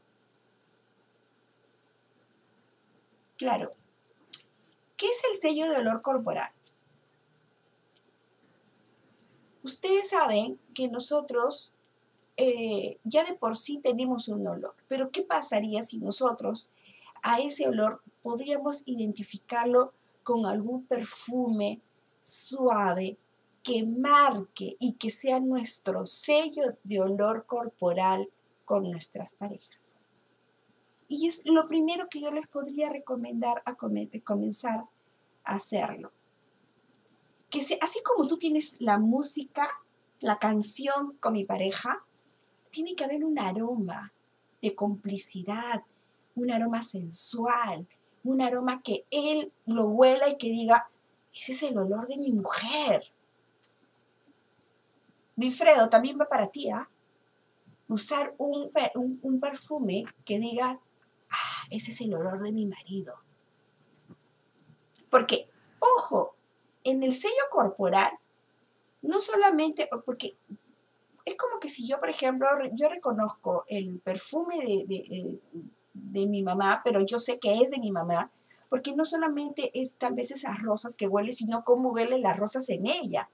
[3.37, 3.73] Claro.
[4.97, 6.51] ¿Qué es el sello de olor corporal?
[9.63, 11.73] Ustedes saben que nosotros
[12.37, 16.69] eh, ya de por sí tenemos un olor, pero ¿qué pasaría si nosotros
[17.23, 21.81] a ese olor podríamos identificarlo con algún perfume
[22.23, 23.19] suave
[23.63, 28.29] que marque y que sea nuestro sello de olor corporal
[28.65, 29.94] con nuestras parejas.
[31.15, 34.85] Y es lo primero que yo les podría recomendar a comenzar
[35.45, 36.11] a hacerlo.
[37.51, 39.71] Que así como tú tienes la música,
[40.19, 42.05] la canción con mi pareja,
[42.71, 44.13] tiene que haber un aroma
[44.61, 45.85] de complicidad,
[46.35, 47.87] un aroma sensual,
[48.25, 50.89] un aroma que él lo huela y que diga,
[51.33, 53.05] ese es el olor de mi mujer.
[55.37, 56.89] Wilfredo, también va para ti, ¿ah?
[57.87, 58.73] Usar un,
[59.23, 60.81] un, perfume que diga,
[61.35, 63.15] ah, ese es el olor de mi marido.
[65.11, 66.35] Porque, ojo,
[66.83, 68.13] en el sello corporal,
[69.03, 70.37] no solamente, porque
[71.25, 75.39] es como que si yo, por ejemplo, yo reconozco el perfume de,
[75.93, 78.31] de mi mamá, pero yo sé que es de mi mamá,
[78.69, 82.69] porque no solamente es tal vez esas rosas que huele, sino cómo huelen las rosas
[82.69, 83.31] en ella.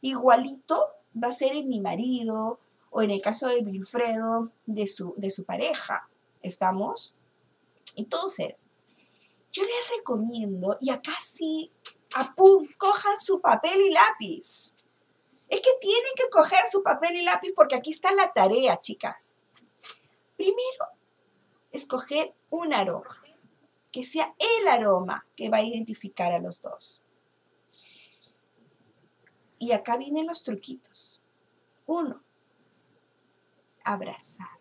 [0.00, 0.86] Igualito
[1.22, 2.58] va a ser en mi marido
[2.90, 6.08] o en el caso de Wilfredo, de su, de su pareja.
[6.42, 7.14] ¿Estamos?
[7.96, 8.66] Entonces,
[9.52, 11.72] yo les recomiendo, y acá sí,
[12.14, 14.74] apun, cojan su papel y lápiz.
[15.48, 19.38] Es que tienen que coger su papel y lápiz porque aquí está la tarea, chicas.
[20.36, 20.86] Primero,
[21.72, 23.22] escoger un aroma,
[23.90, 27.02] que sea el aroma que va a identificar a los dos.
[29.58, 31.20] Y acá vienen los truquitos.
[31.86, 32.22] Uno,
[33.84, 34.59] abrazarlos.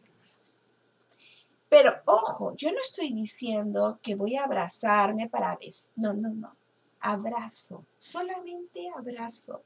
[1.70, 5.92] Pero ojo, yo no estoy diciendo que voy a abrazarme para besar.
[5.96, 6.56] No, no, no.
[7.00, 9.62] Abrazo, solamente abrazo.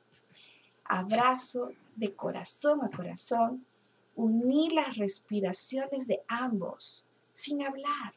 [0.84, 3.66] Abrazo de corazón a corazón.
[4.16, 8.14] Unir las respiraciones de ambos sin hablar.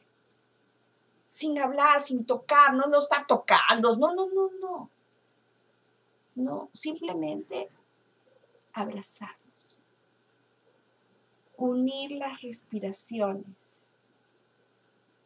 [1.29, 4.89] Sin hablar, sin tocar, no, no está tocando, no, no, no, no.
[6.35, 7.69] No, simplemente
[8.73, 9.46] abrazarnos.
[11.57, 13.91] Unir las respiraciones.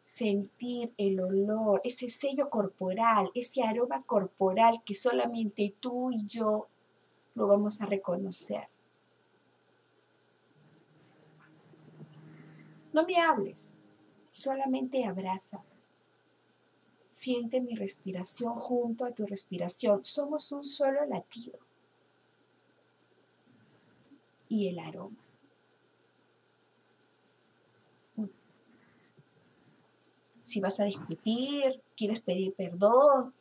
[0.05, 6.67] Sentir el olor, ese sello corporal, ese aroma corporal que solamente tú y yo
[7.35, 8.67] lo vamos a reconocer.
[12.93, 13.73] No me hables,
[14.31, 15.63] solamente abraza.
[17.09, 20.03] Siente mi respiración junto a tu respiración.
[20.03, 21.59] Somos un solo latido.
[24.49, 25.20] Y el aroma.
[30.51, 33.33] Si vas a discutir, quieres pedir perdón,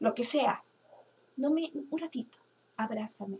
[0.00, 0.64] lo que sea,
[1.36, 2.38] no me, un ratito,
[2.76, 3.38] abrázame.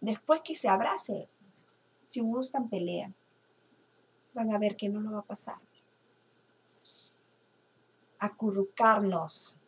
[0.00, 1.28] Después que se abrace,
[2.06, 3.14] si gustan, pelean.
[4.34, 5.58] Van a ver que no lo va a pasar.
[8.18, 9.60] Acurrucarnos.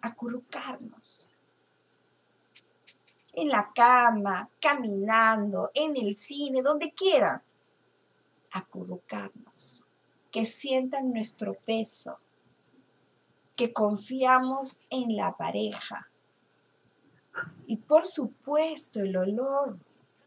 [0.00, 1.33] Acurrucarnos.
[3.36, 7.42] En la cama, caminando, en el cine, donde quieran.
[8.52, 9.84] Acurrucarnos.
[10.30, 12.18] Que sientan nuestro peso.
[13.56, 16.08] Que confiamos en la pareja
[17.66, 19.78] y por supuesto el olor,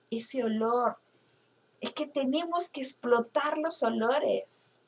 [0.10, 0.98] ese olor,
[1.80, 4.82] es que tenemos que explotar los olores.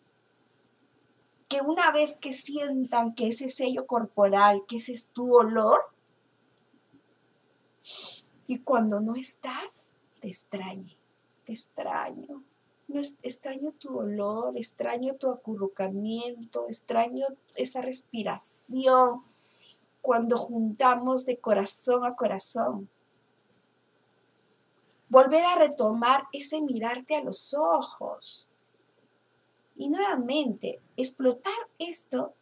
[1.47, 5.79] Que una vez que sientan que ese sello corporal, que ese es tu olor,
[8.47, 10.97] y cuando no estás, te extrañe,
[11.45, 12.43] te extraño.
[12.87, 19.23] No, extraño tu olor, extraño tu acurrucamiento, extraño esa respiración,
[20.01, 22.89] cuando juntamos de corazón a corazón.
[25.07, 28.47] Volver a retomar ese mirarte a los ojos.
[29.75, 32.33] Y nuevamente, explotar esto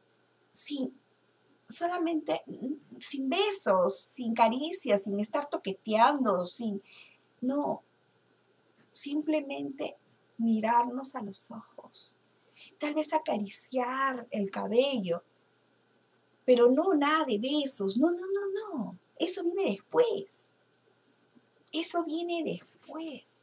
[0.52, 0.98] sin
[1.68, 2.42] solamente
[3.00, 6.82] sin besos, sin caricias, sin estar toqueteando, sin
[7.42, 7.84] no,
[8.92, 9.96] simplemente
[10.38, 12.16] mirarnos a los ojos.
[12.80, 15.24] Tal vez acariciar el cabello,
[16.46, 20.48] pero no nada de besos, no, no, no, no, eso viene después.
[21.72, 23.37] Eso viene después.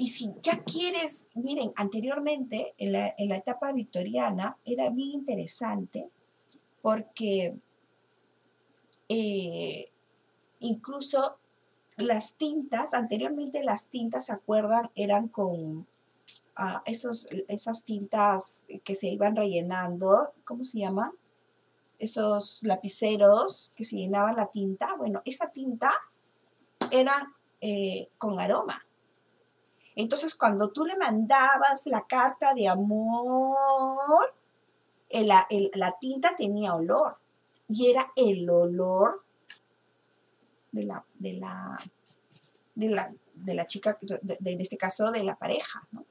[0.00, 6.08] Y si ya quieres, miren, anteriormente, en la, en la etapa victoriana, era bien interesante
[6.80, 7.58] porque
[9.08, 9.90] eh,
[10.60, 11.38] incluso
[11.96, 14.88] las tintas, anteriormente las tintas, ¿se acuerdan?
[14.94, 15.88] Eran con
[16.54, 21.10] ah, esos, esas tintas que se iban rellenando, ¿cómo se llaman?
[21.98, 24.94] Esos lapiceros que se llenaban la tinta.
[24.96, 25.92] Bueno, esa tinta
[26.92, 28.84] era eh, con aroma.
[29.98, 34.32] Entonces, cuando tú le mandabas la carta de amor,
[35.10, 37.16] la tinta tenía olor.
[37.66, 39.24] Y era el olor
[40.70, 41.76] de la, de la,
[42.76, 46.06] de la, de la chica, en este caso de la pareja, ¿no?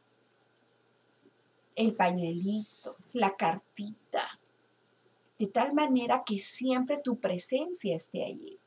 [1.73, 4.37] El pañuelito, la cartita,
[5.39, 8.59] de tal manera que siempre tu presencia esté allí.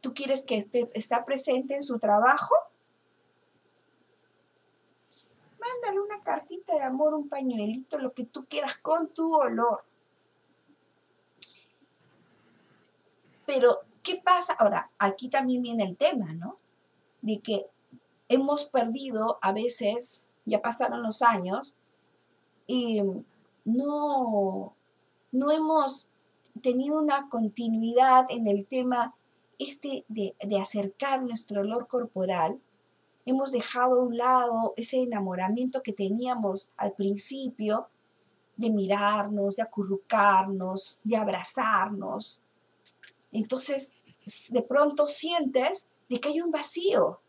[0.00, 2.54] ¿Tú quieres que esté, está presente en su trabajo?
[5.66, 9.84] Mándale una cartita de amor, un pañuelito, lo que tú quieras con tu olor.
[13.44, 14.54] Pero, ¿qué pasa?
[14.54, 16.56] Ahora, aquí también viene el tema, ¿no?
[17.22, 17.66] De que
[18.28, 21.74] hemos perdido a veces, ya pasaron los años,
[22.66, 23.02] y
[23.64, 24.74] no,
[25.32, 26.08] no hemos
[26.62, 29.14] tenido una continuidad en el tema
[29.58, 32.60] este de, de acercar nuestro olor corporal
[33.26, 37.88] hemos dejado a un lado ese enamoramiento que teníamos al principio
[38.56, 42.40] de mirarnos, de acurrucarnos, de abrazarnos.
[43.32, 43.96] Entonces,
[44.48, 47.20] de pronto sientes de que hay un vacío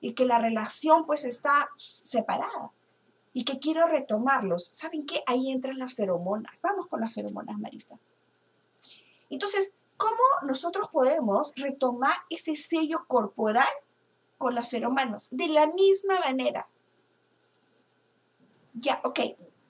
[0.00, 2.72] y que la relación pues está separada
[3.34, 4.70] y que quiero retomarlos.
[4.72, 5.22] ¿Saben qué?
[5.26, 6.60] Ahí entran las feromonas.
[6.62, 7.98] Vamos con las feromonas, Marita.
[9.28, 13.68] Entonces, ¿cómo nosotros podemos retomar ese sello corporal
[14.38, 15.28] con las feromanos.
[15.30, 16.68] De la misma manera.
[18.74, 19.20] Ya, ok,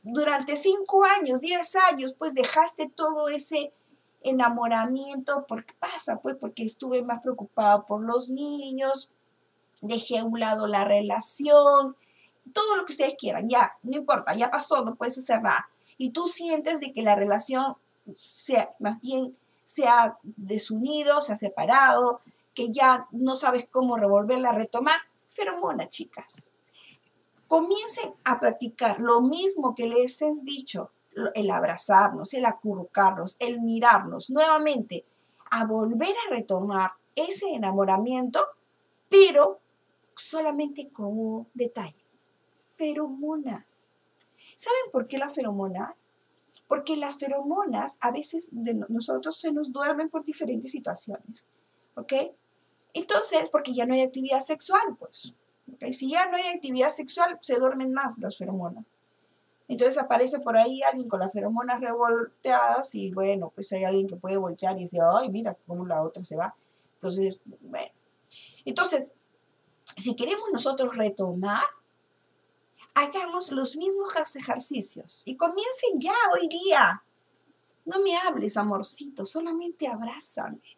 [0.03, 3.73] durante cinco años, diez años, pues dejaste todo ese
[4.23, 5.47] enamoramiento.
[5.47, 6.21] ¿Por qué pasa?
[6.21, 9.11] Pues porque estuve más preocupada por los niños,
[9.83, 11.97] dejé a un lado la relación,
[12.53, 15.69] todo lo que ustedes quieran, ya, no importa, ya pasó, no puedes hacer nada.
[15.99, 17.77] Y tú sientes de que la relación
[18.15, 22.21] sea, más bien se ha desunido, se ha separado,
[22.57, 24.97] que ya no sabes cómo revolverla, retomar,
[25.29, 26.51] feromona, chicas.
[27.47, 30.91] Comiencen a practicar lo mismo que les he dicho,
[31.35, 35.05] el abrazarnos, el acurrucarnos, el mirarnos nuevamente,
[35.51, 38.41] a volver a retomar ese enamoramiento,
[39.09, 39.61] pero
[40.15, 42.05] solamente con un detalle,
[42.77, 43.95] feromonas.
[44.57, 46.13] ¿Saben por qué las feromonas?
[46.67, 51.49] Porque las feromonas a veces de nosotros se nos duermen por diferentes situaciones,
[51.95, 52.13] ¿ok?
[52.97, 55.35] Entonces, porque ya no hay actividad sexual, pues.
[55.93, 58.97] Si ya no hay actividad sexual, se duermen más las feromonas.
[59.69, 64.17] Entonces aparece por ahí alguien con las feromonas revolteadas y bueno, pues hay alguien que
[64.17, 66.57] puede voltear y decir, ay, mira cómo la otra se va.
[66.95, 67.93] Entonces, bueno.
[68.65, 69.09] Entonces,
[69.95, 71.65] si queremos nosotros retomar,
[72.95, 77.03] hagamos los mismos ejercicios y comiencen ya hoy día.
[77.85, 80.76] No me hables, amorcito, solamente abrázame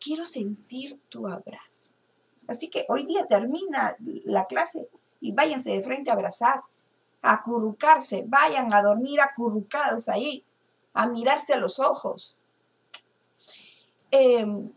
[0.00, 1.92] quiero sentir tu abrazo.
[2.48, 4.88] Así que hoy día termina la clase
[5.20, 6.62] y váyanse de frente a abrazar,
[7.22, 10.44] a acurrucarse, vayan a dormir acurrucados ahí,
[10.94, 12.36] a mirarse a los ojos.
[14.10, 14.72] Em,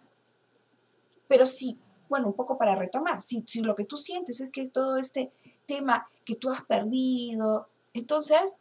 [1.27, 4.69] pero sí, bueno, un poco para retomar, si, si lo que tú sientes es que
[4.69, 5.31] todo este
[5.65, 8.59] tema que tú has perdido, entonces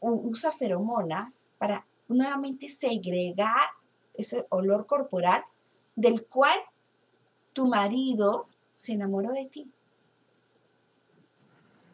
[0.00, 3.68] usa feromonas para nuevamente segregar
[4.14, 5.44] ese olor corporal
[5.94, 6.58] del cual
[7.52, 9.70] tu marido se enamoró de ti.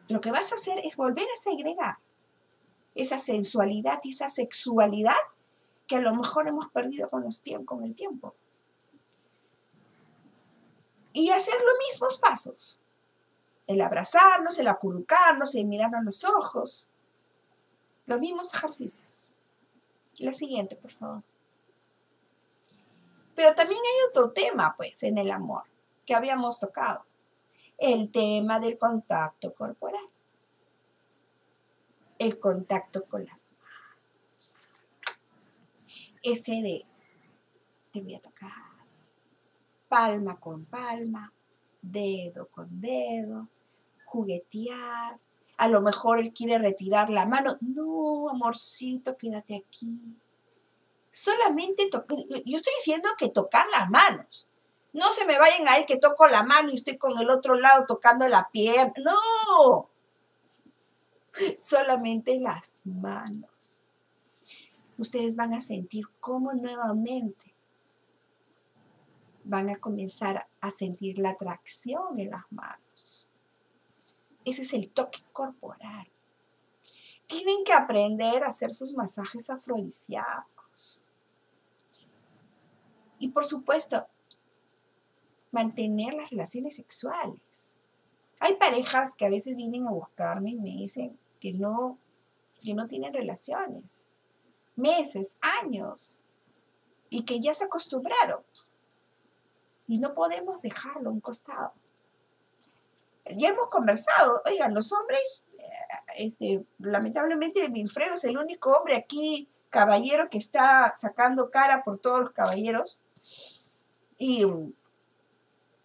[0.07, 1.97] Lo que vas a hacer es volver a segregar
[2.95, 5.15] esa sensualidad y esa sexualidad
[5.87, 8.35] que a lo mejor hemos perdido con, los con el tiempo.
[11.13, 12.79] Y hacer los mismos pasos.
[13.67, 16.87] El abrazarnos, el acurrucarnos, el mirarnos los ojos.
[18.05, 19.29] Los mismos ejercicios.
[20.17, 21.23] La siguiente, por favor.
[23.39, 25.63] Pero también hay otro tema, pues, en el amor
[26.05, 27.05] que habíamos tocado.
[27.77, 30.03] El tema del contacto corporal.
[32.17, 34.67] El contacto con las manos.
[36.21, 36.85] Ese de,
[37.93, 38.51] te voy a tocar.
[39.87, 41.31] Palma con palma,
[41.81, 43.47] dedo con dedo,
[44.03, 45.17] juguetear.
[45.55, 47.57] A lo mejor él quiere retirar la mano.
[47.61, 50.19] No, amorcito, quédate aquí
[51.11, 54.47] solamente yo estoy diciendo que tocar las manos,
[54.91, 57.53] No se me vayan a ir que toco la mano y estoy con el otro
[57.53, 58.93] lado tocando la pierna.
[58.97, 59.89] No.
[61.59, 63.85] Solamente las manos.
[64.97, 67.53] Ustedes van a sentir cómo nuevamente
[69.49, 73.25] van a comenzar a sentir la atracción en las manos.
[74.45, 76.07] Ese es el toque corporal.
[77.25, 80.58] Tienen que aprender a hacer sus masajes afrodisíacos.
[83.19, 84.07] Y por supuesto,
[85.51, 87.77] mantener las relaciones sexuales.
[88.39, 91.97] Hay parejas que a veces vienen a buscarme y me dicen que no,
[92.61, 94.11] que no tienen relaciones,
[94.75, 96.21] meses, años,
[97.09, 98.41] y que ya se acostumbraron.
[99.87, 101.73] Y no podemos dejarlo a un costado.
[103.35, 105.65] Ya hemos conversado, oigan, los hombres, eh,
[106.17, 112.19] este, lamentablemente Wilfredo es el único hombre aquí, caballero, que está sacando cara por todos
[112.19, 112.99] los caballeros.
[114.17, 114.45] Y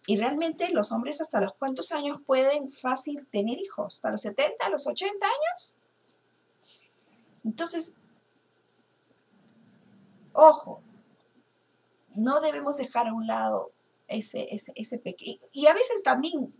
[0.07, 4.69] y realmente los hombres hasta los cuántos años pueden fácil tener hijos, hasta los 70,
[4.69, 5.73] los 80 años.
[7.43, 7.97] Entonces,
[10.33, 10.81] ojo,
[12.13, 13.71] no debemos dejar a un lado
[14.07, 15.41] ese, ese, ese pequeño.
[15.51, 16.53] Y a veces también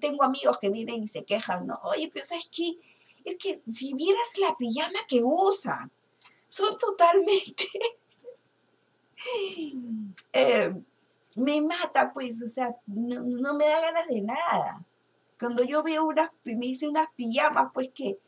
[0.00, 1.78] tengo amigos que vienen y se quejan, ¿no?
[1.82, 2.78] Oye, pero ¿sabes qué?
[3.24, 5.90] Es que si vieras la pijama que usan,
[6.48, 7.66] son totalmente...
[10.32, 10.74] eh,
[11.36, 14.84] me mata, pues, o sea, no, me da ganas de nada.
[15.38, 18.18] Cuando yo veo unas, me hice unas pijamas, pues que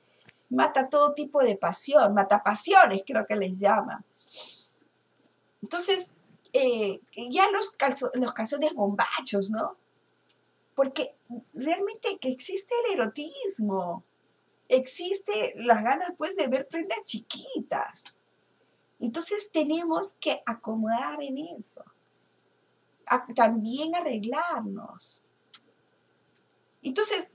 [0.48, 4.04] mata todo tipo de pasión, mata pasiones, creo que les llama.
[5.62, 6.12] Entonces,
[6.52, 7.76] eh, ya los,
[8.14, 9.76] los calzones bombachos, ¿no?
[10.74, 11.14] Porque
[11.52, 14.04] realmente que existe el erotismo,
[14.68, 18.14] existe las ganas, pues, de ver prendas chiquitas.
[19.00, 21.82] Entonces tenemos que acomodar en eso
[23.34, 25.22] también arreglarnos.
[26.82, 27.30] Entonces,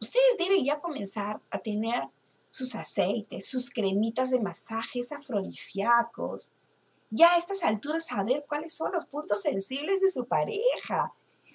[0.00, 2.04] ustedes deben ya comenzar a tener
[2.50, 6.52] sus aceites, sus cremitas de masajes afrodisíacos.
[7.10, 11.12] Ya a estas alturas saber cuáles son los puntos sensibles de su pareja.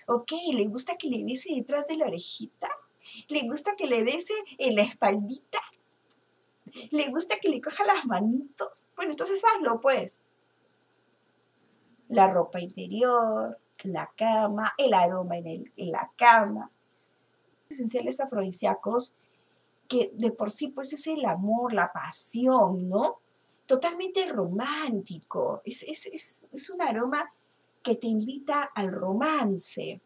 [0.07, 0.31] ¿Ok?
[0.53, 2.69] ¿Le gusta que le bese detrás de la orejita?
[3.29, 5.59] ¿Le gusta que le bese en la espaldita?
[6.91, 8.87] ¿Le gusta que le coja las manitos?
[8.95, 10.27] Bueno, entonces hazlo pues
[12.09, 16.71] la ropa interior, la cama, el aroma en, la cama.
[17.69, 19.13] Esenciales afrodisíacos
[19.87, 23.19] que de por sí pues es el amor, la pasión, ¿no?
[23.65, 25.61] Totalmente romántico.
[25.65, 27.31] Es, es un aroma
[27.81, 30.01] que te invita al romance,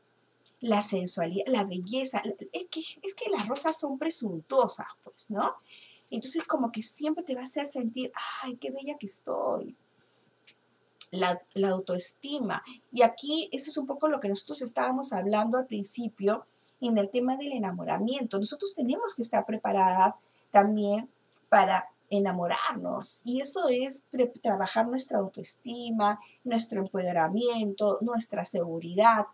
[0.62, 2.22] la sensualidad, la belleza.
[2.52, 5.56] Es que, es que las rosas son presuntuosas, pues, ¿no?
[6.10, 9.76] Entonces como que siempre te va a hacer sentir, ay, qué bella que estoy
[11.12, 12.64] la, autoestima.
[12.92, 16.46] Y aquí eso es un poco lo que nosotros estábamos hablando al principio
[16.82, 18.40] en el tema del enamoramiento.
[18.40, 20.16] Nosotros tenemos que estar preparadas
[20.52, 21.10] también
[21.50, 24.04] para enamorarnos y eso es
[24.42, 29.28] trabajar nuestra autoestima, nuestro empoderamiento, nuestra seguridad,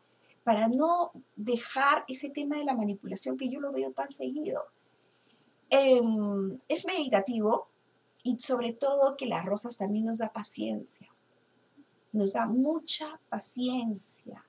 [0.44, 4.66] para no dejar ese tema de la manipulación que yo lo veo tan seguido.
[5.78, 7.68] Em, es meditativo
[8.24, 11.10] y sobre todo que las rosas también nos da paciencia
[12.16, 14.44] nos da mucha paciencia.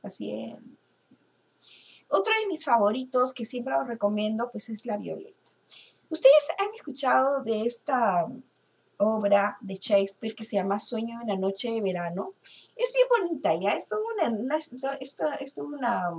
[0.00, 1.08] Paciencia.
[2.08, 5.50] Otro de mis favoritos que siempre os recomiendo pues es la violeta.
[6.10, 8.28] Ustedes han escuchado de esta
[8.98, 12.34] obra de Shakespeare que se llama Sueño de una noche de verano.
[12.76, 14.58] Es bien bonita, ya es una,
[15.40, 16.10] es una,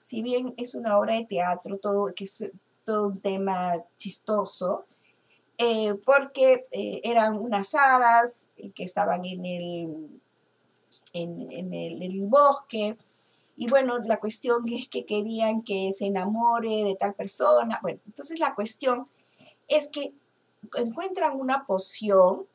[0.00, 2.50] si bien es una obra de teatro, todo, que es
[2.86, 4.86] todo un tema chistoso,
[5.58, 10.20] eh, porque eh, eran unas hadas que estaban en el,
[11.12, 12.96] en, el, bosque.
[13.56, 17.80] Y bueno, la cuestión es que querían que se enamore de tal persona.
[17.82, 19.08] Bueno, entonces la cuestión
[19.66, 20.12] es que
[20.76, 22.46] encuentran una poción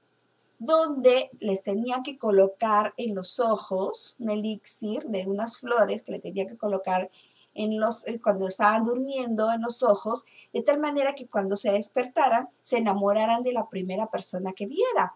[0.59, 6.19] donde les tenían que colocar en los ojos un elixir de unas flores que le
[6.19, 7.09] tenían que colocar
[7.53, 11.71] en los, eh, cuando estaban durmiendo en los ojos, de tal manera que cuando se
[11.71, 15.15] despertaran se enamoraran de la primera persona que viera.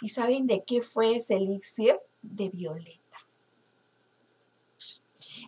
[0.00, 1.98] ¿Y saben de qué fue ese elixir?
[2.22, 3.18] De violeta.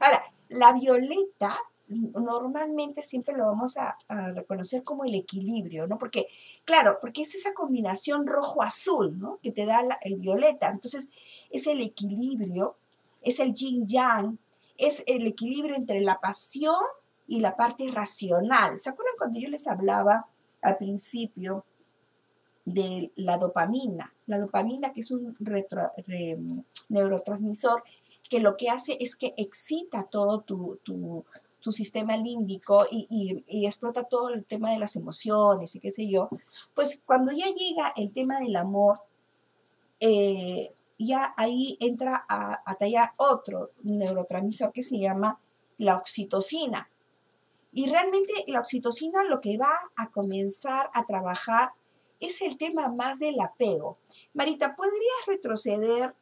[0.01, 1.49] Ahora, la violeta
[1.89, 3.97] normalmente siempre lo vamos a,
[4.35, 5.99] reconocer como el equilibrio, ¿no?
[5.99, 6.27] Porque,
[6.65, 9.39] claro, porque es esa combinación rojo-azul, ¿no?
[9.43, 10.71] Que te da el violeta.
[10.71, 11.11] Entonces,
[11.51, 12.77] es el equilibrio,
[13.23, 14.39] es el yin-yang,
[14.77, 16.83] es el equilibrio entre la pasión
[17.27, 18.79] y la parte racional.
[18.79, 20.27] ¿Se acuerdan cuando yo les hablaba
[20.63, 21.65] al principio
[22.65, 24.15] de la dopamina?
[24.27, 25.37] la dopamina, que es un
[26.89, 27.83] neurotransmisor,
[28.29, 31.25] que lo que hace es que excita todo tu,
[31.73, 36.29] sistema límbico y, explota todo el tema de las emociones y qué sé yo,
[36.75, 39.01] pues cuando ya llega el tema del amor,
[40.01, 45.41] eh, ya ahí entra a, a tallar otro neurotransmisor que se llama
[45.79, 46.91] la oxitocina.
[47.73, 51.73] Y realmente la oxitocina lo que va a comenzar a trabajar
[52.21, 53.99] es el tema más del apego.
[54.33, 56.15] Marita, ¿podrías retroceder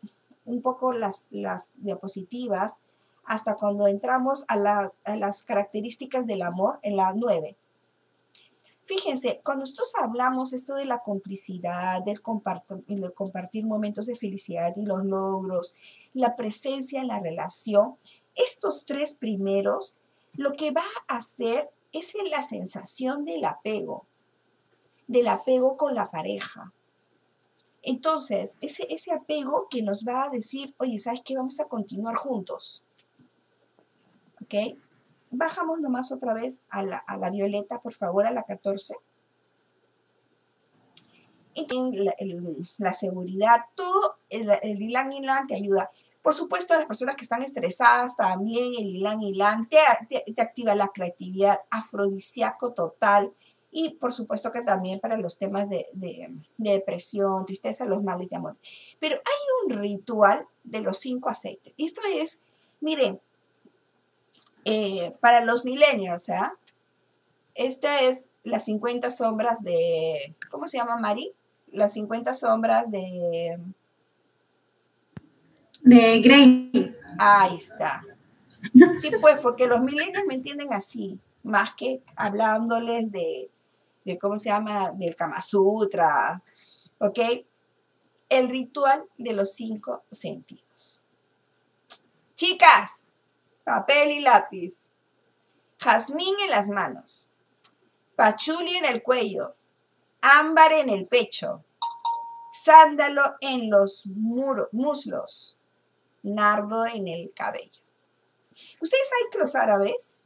[0.44, 2.80] un poco las, las diapositivas
[3.24, 7.56] hasta cuando entramos a, las características del amor en la 9?
[8.84, 14.84] Fíjense, cuando nosotros hablamos esto de la complicidad, del compartir, compartir momentos de felicidad y
[14.84, 15.74] los logros,
[16.14, 17.96] la presencia en la relación,
[18.34, 19.94] estos tres primeros
[20.34, 24.06] lo que va a hacer es la sensación del apego,
[25.06, 26.72] del apego con la pareja.
[27.82, 31.36] Entonces, ese, ese apego que nos va a decir, oye, ¿sabes qué?
[31.36, 32.82] Vamos a continuar juntos.
[34.40, 34.78] ¿Ok?
[35.32, 38.94] Bajamos nomás otra vez a la, violeta, por favor, a la 14.
[41.54, 42.14] Y la,
[42.78, 45.90] la seguridad, todo el, el Ilan Ilan te ayuda.
[46.22, 49.78] Por supuesto, las personas que están estresadas también, el Ilan Ilan te,
[50.08, 53.32] te, activa la creatividad, afrodisíaco total.
[53.70, 55.86] Y por supuesto que también para los temas de,
[56.58, 58.56] depresión, tristeza, los males de amor.
[59.00, 61.72] Pero hay un ritual de los cinco aceites.
[61.78, 62.40] Esto es,
[62.80, 63.18] miren,
[64.64, 66.52] eh, para los millennials, ¿ah?
[67.54, 71.32] Esta es las 50 sombras de, ¿cómo se llama Mari?
[71.70, 73.58] Las 50 sombras de
[75.82, 76.96] de Grey.
[77.18, 78.04] Ahí está.
[79.00, 83.50] Sí, pues, porque los milenios me entienden así, más que hablándoles de,
[84.04, 84.92] de ¿cómo se llama?
[84.94, 86.40] Del Kama Sutra,
[86.98, 87.18] ¿ok?
[88.28, 91.02] El ritual de los cinco sentidos.
[92.36, 93.01] Chicas,
[93.64, 94.92] papel y lápiz,
[95.78, 97.32] jazmín en las manos,
[98.16, 99.54] pachuli en el cuello,
[100.20, 101.64] ámbar en el pecho,
[102.52, 105.56] sándalo en los muslos,
[106.22, 107.82] nardo en el cabello.
[108.80, 110.20] Ustedes saben que los árabes,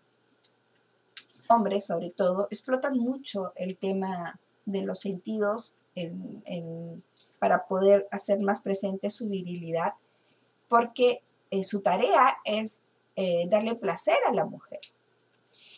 [1.49, 5.77] hombres sobre todo, explotan mucho el tema de los sentidos
[7.39, 9.95] para poder hacer más presente su virilidad,
[10.69, 12.86] porque eh, su tarea es
[13.17, 14.81] eh, darle placer a la mujer.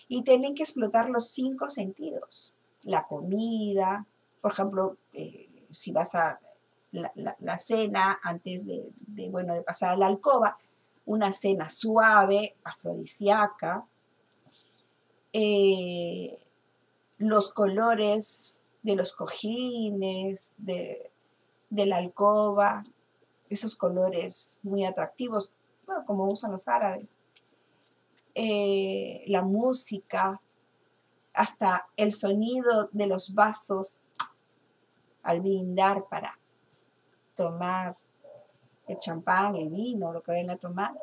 [0.08, 2.52] Y tienen que explotar los cinco sentidos.
[2.82, 4.06] La comida,
[4.40, 6.40] por ejemplo, eh, si vas a
[6.90, 8.92] la, cena antes de,
[9.30, 10.58] bueno, de pasar a la alcoba,
[11.04, 13.86] una cena suave, afrodisíaca,
[15.32, 16.38] eh,
[17.18, 21.12] los colores de los cojines, de,
[21.70, 22.84] la alcoba,
[23.48, 25.52] esos colores muy atractivos,
[26.06, 27.06] como usan los árabes,
[28.40, 30.40] eh, la música,
[31.34, 34.00] hasta el sonido de los vasos
[35.24, 36.38] al brindar para
[37.34, 37.96] tomar
[38.86, 40.96] el champán, el vino, lo que vayan a tomar,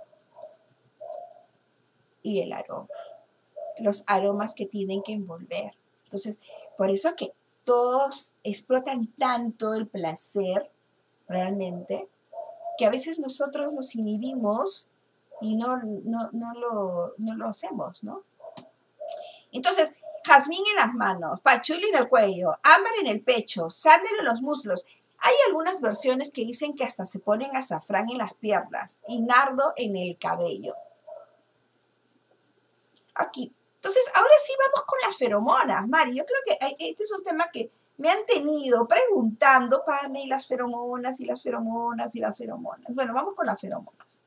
[2.22, 2.88] y el aroma,
[3.80, 5.74] los aromas que tienen que envolver.
[6.06, 6.40] Entonces,
[6.78, 7.34] por eso que
[7.66, 10.72] todos explotan tanto el placer
[11.28, 12.08] realmente,
[12.78, 14.88] que a veces nosotros nos inhibimos
[15.42, 18.24] y no, no, lo, no lo hacemos, ¿no?
[19.52, 19.94] Entonces,
[20.26, 24.42] jazmín en las manos, pachuli en el cuello, ámbar en el pecho, sándalo en los
[24.42, 24.86] muslos,
[25.18, 29.74] hay algunas versiones que dicen que hasta se ponen azafrán en las piernas y nardo
[29.76, 30.76] en el cabello.
[33.16, 33.54] Aquí.
[33.76, 36.16] Entonces, ahora sí vamos con las feromonas, Mari.
[36.16, 41.20] Yo creo que este es un tema que me han tenido preguntando, Pame, las feromonas
[41.20, 42.94] y las feromonas y las feromonas.
[42.94, 44.22] Bueno, vamos con las feromonas.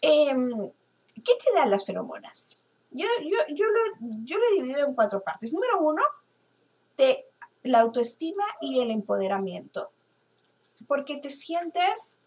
[0.00, 0.70] Em,
[1.14, 2.60] ¿Qué te dan las feromonas?
[2.90, 5.52] Yo, yo, yo, lo, yo lo he dividido en cuatro partes.
[5.52, 6.02] Número uno,
[6.96, 7.26] te
[7.62, 9.90] la autoestima y el empoderamiento,
[10.88, 12.18] porque te sientes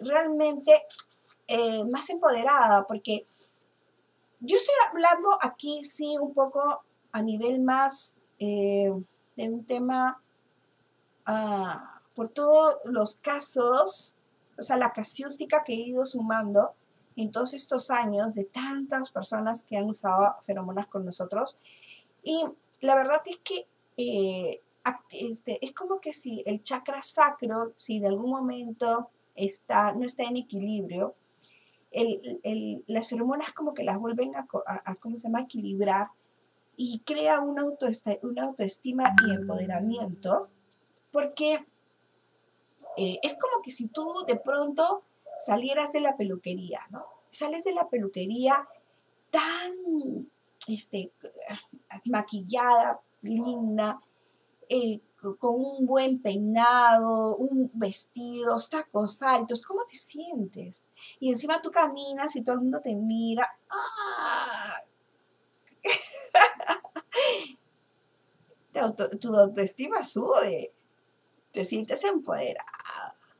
[0.00, 0.84] realmente
[1.48, 3.26] eh, más empoderada, porque
[4.40, 6.82] yo estoy hablando aquí, sí, un poco
[7.12, 8.92] a nivel más eh,
[9.36, 10.22] de un tema
[11.26, 14.14] ah, por todos los casos,
[14.56, 16.74] o sea, la casiústica que he ido sumando
[17.20, 21.58] en todos estos años de tantas personas que han usado feromonas con nosotros.
[22.22, 22.44] Y
[22.80, 23.66] la verdad es que
[23.96, 24.62] eh,
[25.10, 30.24] este, es como que si el chakra sacro, si de algún momento está, no está
[30.24, 31.14] en equilibrio,
[32.86, 34.46] las feromonas como que las vuelven a,
[34.96, 36.08] ¿cómo se llama?, equilibrar
[36.76, 40.48] y crea una, autoestima, una autoestima y empoderamiento
[41.10, 41.66] porque
[42.96, 45.02] eh, es como que si tú de pronto
[45.44, 47.04] salieras de la peluquería, ¿no?
[47.30, 48.68] Sales de la peluquería
[49.30, 50.30] tan
[50.66, 51.12] este,
[52.04, 54.00] maquillada, linda,
[54.68, 55.00] eh,
[55.38, 60.88] con un buen peinado, un vestido, tacos altos, ¿cómo te sientes?
[61.18, 63.46] Y encima tú caminas y todo el mundo te mira.
[63.68, 64.82] ¡Ah!
[69.20, 70.72] tu autoestima sube,
[71.52, 72.66] te sientes empoderada,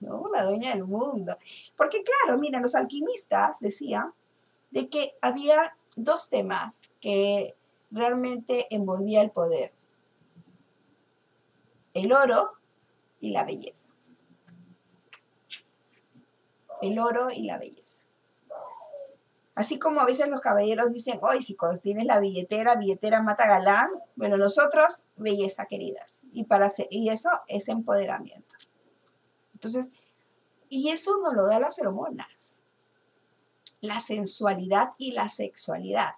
[0.00, 0.30] ¿no?
[0.34, 1.36] La dueña del mundo.
[1.76, 4.12] Porque claro, mira, los alquimistas decían
[4.70, 7.54] de que había dos temas que
[7.90, 9.72] realmente envolvía el poder.
[11.94, 12.52] El oro
[13.20, 13.88] y la belleza.
[16.82, 18.00] El oro y la belleza.
[19.54, 23.90] Así como a veces los caballeros dicen, hoy si tienes la billetera, billetera mata galán,
[24.16, 26.24] bueno, nosotros, belleza queridas.
[26.32, 28.54] Y, para y eso es empoderamiento.
[29.60, 29.90] Entonces,
[30.68, 32.62] y eso nos lo da las feromonas.
[33.80, 36.14] La sensualidad y la sexualidad.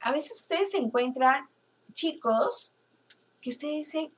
[0.00, 1.48] A veces ustedes se encuentran
[1.92, 2.74] chicos
[3.40, 4.12] que ustedes dicen,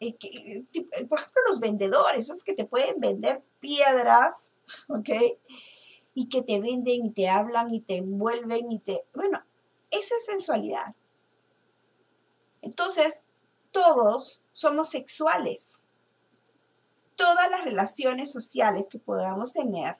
[0.00, 4.50] eh, que, eh, por ejemplo, los vendedores, esos que te pueden vender piedras,
[4.88, 5.10] ¿ok?
[6.18, 9.04] y que te venden y te hablan y te envuelven y te...
[9.14, 9.44] Bueno,
[9.90, 10.94] esa es sensualidad.
[12.62, 13.24] Entonces,
[13.70, 15.85] todos somos sexuales.
[17.16, 19.96] Todas las relaciones sociales que podamos tener,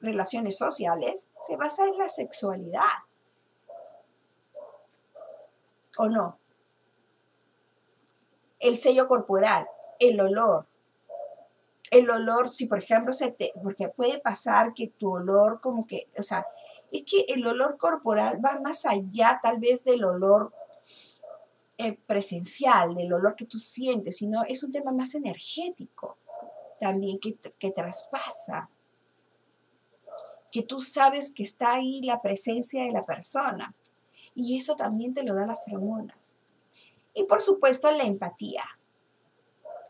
[0.00, 2.82] relaciones sociales, se basan en la sexualidad.
[5.98, 6.38] ¿O no?
[8.58, 9.66] El sello corporal,
[9.98, 10.66] el olor,
[11.90, 16.08] el olor, si por ejemplo se te, porque puede pasar que tu olor como que,
[16.18, 16.46] o sea,
[16.90, 20.52] es que el olor corporal va más allá tal vez del olor
[21.78, 26.18] eh, presencial, del olor que tú sientes, sino es un tema más energético
[26.80, 28.68] también que, que traspasa,
[30.50, 33.74] que tú sabes que está ahí la presencia de la persona.
[34.34, 36.42] Y eso también te lo da las feromonas.
[37.12, 38.64] Y por supuesto la empatía.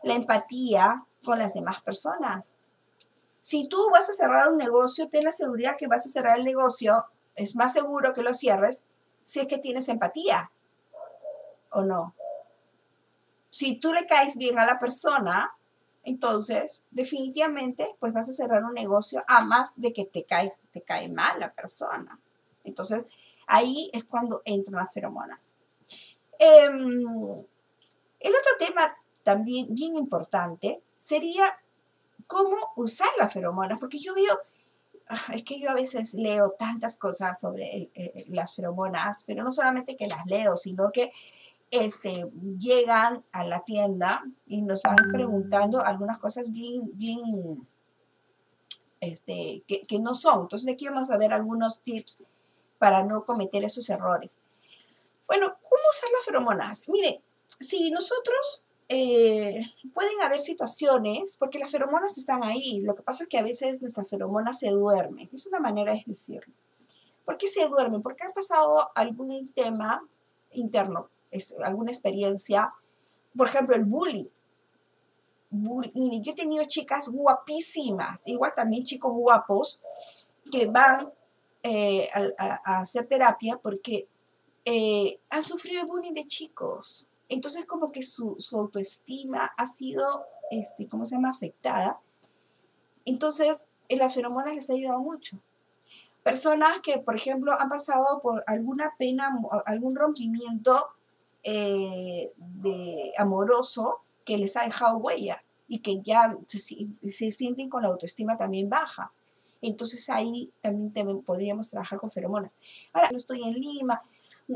[0.03, 2.57] La empatía con las demás personas.
[3.41, 6.45] Si tú vas a cerrar un negocio, ten la seguridad que vas a cerrar el
[6.45, 7.05] negocio,
[7.35, 8.85] es más seguro que lo cierres
[9.21, 10.51] si es que tienes empatía
[11.71, 12.15] o no.
[13.49, 15.55] Si tú le caes bien a la persona,
[16.05, 20.81] entonces definitivamente pues vas a cerrar un negocio a más de que te, caes, te
[20.81, 22.19] cae mal la persona.
[22.63, 23.07] Entonces
[23.47, 25.57] ahí es cuando entran las feromonas.
[26.39, 27.01] Em,
[28.19, 31.45] el otro tema también bien importante sería
[32.27, 34.39] cómo usar las feromonas, porque yo veo,
[35.07, 37.91] ah, es que yo a veces leo tantas cosas sobre
[38.27, 41.11] las feromonas, pero no solamente que las leo, sino que
[41.81, 42.25] este,
[42.59, 47.67] llegan a la tienda y nos van preguntando algunas cosas bien, bien,
[48.99, 50.41] este, que, que no son.
[50.41, 52.23] Entonces aquí vamos a ver algunos tips
[52.77, 54.39] para no cometer esos errores.
[55.27, 56.87] Bueno, ¿cómo usar las feromonas?
[56.87, 57.21] Mire,
[57.59, 59.61] si nosotros eh,
[59.93, 63.81] pueden haber situaciones, porque las feromonas están ahí, lo que pasa es que a veces
[63.81, 66.53] nuestras feromonas se duermen, es una manera de decirlo.
[67.25, 68.03] ¿Por qué se duermen?
[68.03, 70.07] Porque ha pasado algún tema
[70.51, 71.09] interno,
[71.63, 72.73] alguna experiencia,
[73.35, 74.27] por ejemplo, el bullying.
[75.51, 79.81] yo he tenido chicas guapísimas, igual también chicos guapos,
[80.51, 81.11] que van
[81.63, 84.07] eh, a, hacer terapia porque
[84.65, 91.05] eh, han sufrido bullying de chicos entonces como que su, autoestima ha sido, este, ¿cómo
[91.05, 91.99] se llama?, afectada.
[93.03, 95.39] Entonces, la feromona les ha ayudado mucho.
[96.23, 99.29] Personas que, por ejemplo, han pasado por alguna pena,
[99.65, 100.87] algún rompimiento
[101.45, 107.83] eh, de, amoroso que les ha dejado huella y que ya se, se, sienten con
[107.83, 109.13] la autoestima también baja.
[109.61, 112.57] Entonces ahí también podríamos trabajar con feromonas.
[112.91, 114.01] Ahora, no estoy en Lima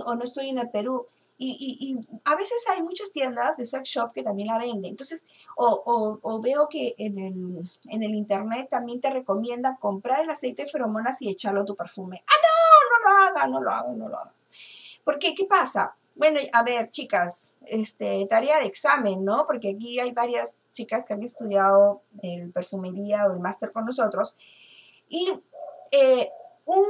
[0.05, 1.07] o no estoy en el Perú,
[1.41, 4.91] y, a veces hay muchas tiendas de sex shop que también la venden.
[4.91, 5.25] Entonces,
[5.55, 11.29] o, veo que en el, internet también te recomiendan comprar el aceite de feromonas y
[11.29, 12.23] echarlo a tu perfume.
[12.27, 12.59] ¡Ah, no!
[12.89, 14.33] No lo haga, no lo haga, no lo haga.
[15.05, 15.33] ¿Por qué?
[15.33, 15.95] ¿Qué pasa?
[16.19, 19.47] Bueno, a ver, chicas, este, tarea de examen, ¿no?
[19.47, 24.35] Porque aquí hay varias chicas que han estudiado el perfumería o el máster con nosotros.
[25.07, 25.31] Y
[25.91, 26.29] eh,
[26.65, 26.85] un,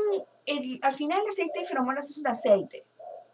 [0.82, 2.86] al final el aceite de feromonas es un aceite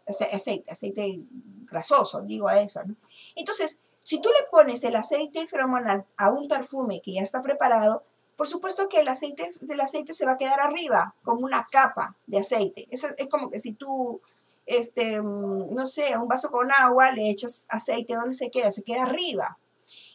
[0.06, 1.20] aceite, aceite
[1.64, 2.94] grasoso, digo a eso, ¿no?
[3.34, 7.42] Entonces, si tú le pones el aceite de feromonas a un perfume que ya está
[7.42, 8.04] preparado,
[8.36, 12.16] por supuesto que el aceite del aceite se va a quedar arriba, como una capa
[12.26, 12.86] de aceite.
[12.90, 14.20] Es, es como que si tú
[14.66, 18.70] este, mm, no sé, un vaso con agua, le echas aceite, ¿dónde se queda?
[18.70, 19.58] Se queda arriba.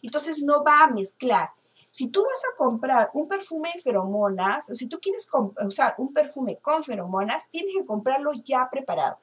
[0.02, 1.50] Entonces no va a mezclar.
[1.90, 5.30] Si tú vas a comprar un perfume de feromonas, o si tú quieres
[5.66, 9.20] usar un perfume con feromonas, tienes que comprarlo ya preparado.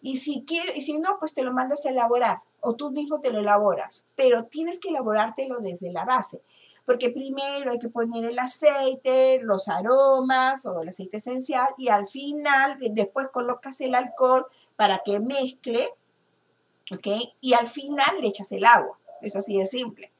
[0.00, 3.20] Y si, quieres, y si no, pues te lo mandas a elaborar o tú mismo
[3.20, 6.42] te lo elaboras, pero tienes que elaborártelo desde la base,
[6.84, 12.08] porque primero hay que poner el aceite, los aromas o el aceite esencial y al
[12.08, 15.90] final después colocas el alcohol para que mezcle,
[16.92, 17.06] ¿ok?
[17.40, 20.12] Y al final le echas el agua, es así de simple.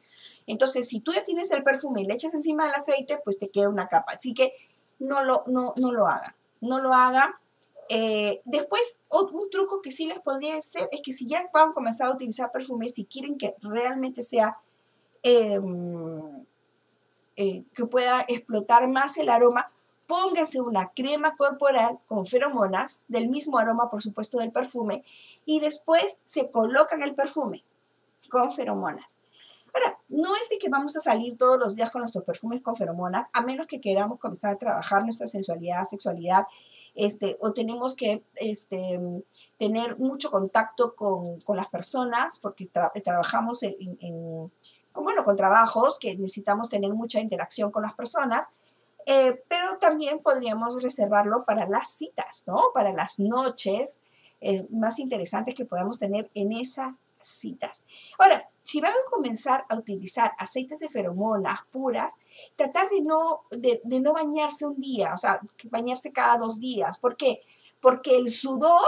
[0.46, 3.48] Entonces, si tú ya tienes el perfume y le echas encima el aceite, pues te
[3.48, 4.12] queda una capa.
[4.12, 4.52] Así que
[4.98, 6.34] no lo, no, no lo hagan.
[6.60, 7.34] No lo hagan
[7.88, 11.74] eh, después, un truco que sí les podría hacer es que si ya van a
[11.74, 14.58] comenzar a utilizar perfumes, si quieren que realmente sea,
[15.22, 16.44] em,
[17.36, 19.70] eh, que pueda explotar más el aroma,
[20.06, 25.04] póngase una crema corporal con feromonas, del mismo aroma, por supuesto, del perfume,
[25.44, 27.64] y después se colocan el perfume
[28.30, 29.18] con feromonas.
[29.72, 32.76] Ahora, no es de que vamos a salir todos los días con nuestros perfumes con
[32.76, 36.44] feromonas, a menos que queramos comenzar a trabajar nuestra sensualidad, sexualidad
[36.94, 39.00] este, o tenemos que este,
[39.58, 42.70] tener mucho contacto con, las personas porque
[43.02, 44.52] trabajamos en,
[44.94, 48.46] bueno, con trabajos que necesitamos tener mucha interacción con las personas,
[49.06, 52.70] eh, pero también podríamos reservarlo para las citas, ¿no?
[52.72, 53.98] Para las noches
[54.40, 57.84] eh, más interesantes que podamos tener en esa citas.
[58.18, 62.14] Ahora, si van a comenzar a utilizar aceites de feromonas puras,
[62.56, 65.40] tratar de no, de, no bañarse un día, o sea,
[65.70, 66.98] bañarse cada dos días.
[66.98, 67.40] ¿Por qué?
[67.80, 68.80] Porque el sudor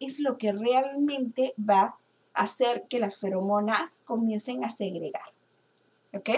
[0.00, 1.98] es lo que realmente va
[2.34, 5.33] a hacer que las feromonas comiencen a segregar.
[6.14, 6.30] ¿Ok?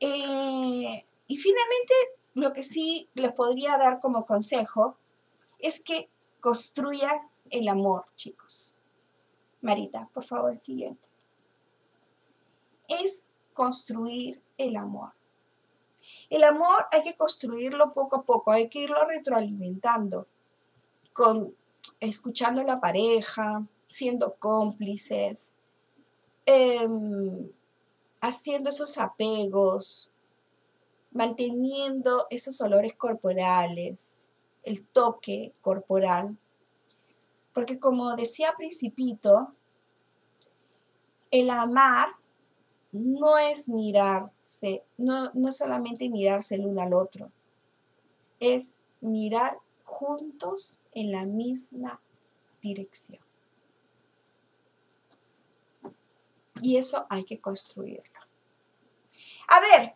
[0.00, 1.94] Eh, y finalmente,
[2.34, 4.96] lo que sí les podría dar como consejo
[5.58, 6.10] es que
[6.40, 7.18] construyan
[7.50, 8.74] el amor, chicos.
[9.60, 11.08] Marita, por favor, siguiente.
[12.86, 15.12] Es construir el amor.
[16.30, 20.28] El amor hay que construirlo poco a poco, hay que irlo retroalimentando,
[21.12, 21.54] con,
[21.98, 25.56] escuchando a la pareja, siendo cómplices,
[26.46, 27.50] em,
[28.20, 30.10] haciendo esos apegos,
[31.12, 34.26] manteniendo esos olores corporales,
[34.62, 36.36] el toque corporal,
[37.52, 39.54] porque como decía Principito,
[41.30, 42.08] el amar
[42.92, 47.30] no es mirarse, no, no solamente mirarse el uno al otro,
[48.40, 52.00] es mirar juntos en la misma
[52.62, 53.20] dirección.
[56.60, 58.07] Y eso hay que construirlo.
[59.48, 59.94] A ver,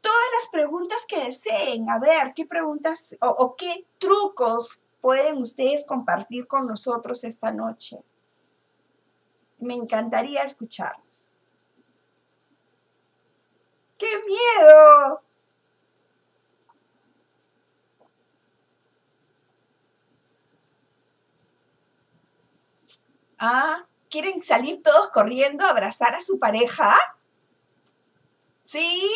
[0.00, 6.48] todas las preguntas que deseen, a ver, qué preguntas o, qué trucos pueden ustedes compartir
[6.48, 8.02] con nosotros esta noche.
[9.58, 11.30] Me encantaría escucharlos.
[13.96, 15.22] ¡Qué miedo!
[23.38, 26.96] Ah, ¿quieren salir todos corriendo a abrazar a su pareja?
[28.66, 29.08] ¿Sí?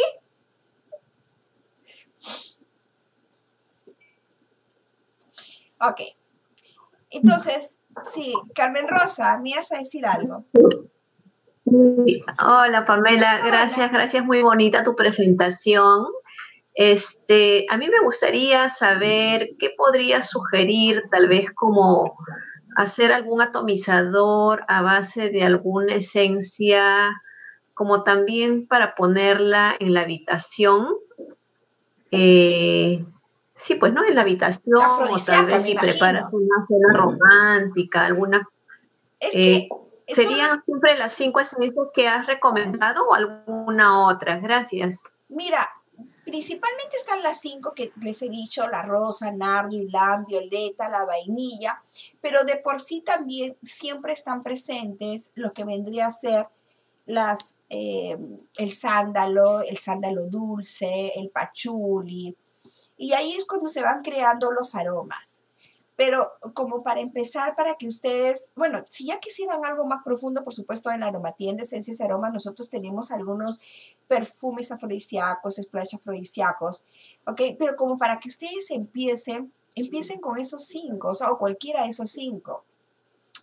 [5.80, 6.01] Ok.
[7.11, 7.80] Entonces,
[8.12, 10.44] sí, Carmen Rosa, me vas a decir algo.
[11.64, 16.07] Hola Pamela, gracias, gracias, muy bonita tu presentación.
[16.74, 22.16] Este, a mí me gustaría saber qué podría sugerir, tal vez como
[22.76, 27.11] hacer algún atomizador a base de alguna esencia,
[27.80, 30.86] como también para ponerla en la habitación.
[32.10, 33.06] Eh,
[33.52, 38.48] Sí, pues no en la habitación, o tal vez si preparas una cena romántica, alguna.
[39.20, 39.68] Eh,
[40.08, 44.36] ¿Serían siempre las cinco esencias que has recomendado o alguna otra?
[44.38, 45.14] Gracias.
[45.28, 45.68] Mira,
[46.24, 51.82] principalmente están las cinco que les he dicho, la rosa, nardo, la violeta, la vainilla,
[52.22, 56.46] pero de por sí también siempre están presentes lo que vendría a ser
[57.11, 58.16] las, eh,
[58.56, 62.36] el sándalo, el sándalo dulce, el pachuli,
[62.96, 65.42] y ahí es cuando se van creando los aromas.
[65.96, 70.54] Pero como para empezar, para que ustedes, bueno, si ya quisieran algo más profundo, por
[70.54, 73.58] supuesto, en la aromatía, esencias y aromas, nosotros tenemos algunos
[74.08, 76.84] perfumes afrodisíacos, splash afrodisíacos,
[77.26, 77.40] ¿ok?
[77.58, 81.90] Pero como para que ustedes empiecen, empiecen con esos cinco, o sea, o cualquiera de
[81.90, 82.64] esos cinco,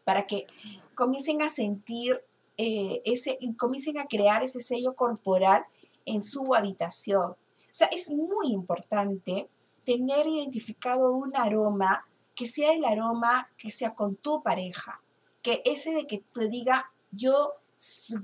[0.03, 0.47] para que
[0.95, 2.23] comiencen a sentir
[2.57, 5.65] eh, ese, comiencen a crear ese sello corporal
[6.05, 7.37] en su habitación, o
[7.71, 9.49] sea, es muy importante
[9.85, 15.01] tener identificado un aroma que sea el aroma que sea con tu pareja,
[15.41, 17.53] que ese de que te diga, yo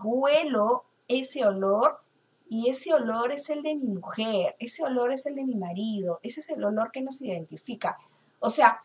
[0.04, 2.00] huelo ese olor
[2.50, 6.20] y ese olor es el de mi mujer, ese olor es el de mi marido,
[6.22, 7.98] ese es el olor que nos identifica.
[8.40, 8.82] O sea,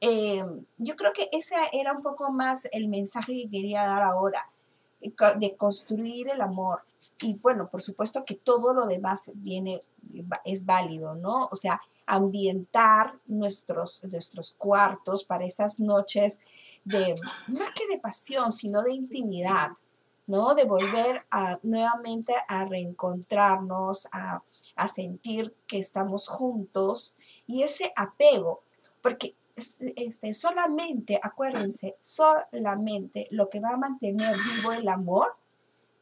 [0.00, 4.48] em, yo creo que ese era un poco más el mensaje que quería dar ahora,
[4.48, 4.51] eh,
[5.38, 6.82] de construir el amor.
[7.20, 9.82] Y bueno, por supuesto que todo lo demás viene,
[10.44, 11.48] es válido, ¿no?
[11.50, 16.40] O sea, ambientar nuestros, nuestros cuartos para esas noches
[16.84, 17.14] de,
[17.48, 19.70] más que de pasión, sino de intimidad,
[20.26, 20.54] ¿no?
[20.54, 24.42] De volver a, nuevamente a reencontrarnos, a,
[24.76, 27.14] a sentir que estamos juntos
[27.46, 28.62] y ese apego,
[29.00, 35.36] porque este, solamente, acuérdense, solamente lo que va a mantener vivo el amor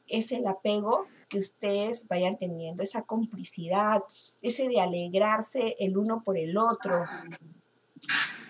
[0.07, 4.03] es el apego que ustedes vayan teniendo, esa complicidad,
[4.43, 7.05] ese de alegrarse el uno por el otro.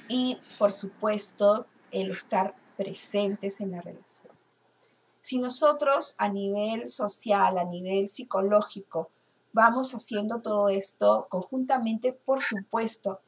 [0.09, 4.33] Y, por supuesto, el estar presentes en la relación.
[5.21, 9.11] Si nosotros a nivel social, a nivel psicológico,
[9.53, 13.21] vamos haciendo todo esto conjuntamente, por supuesto,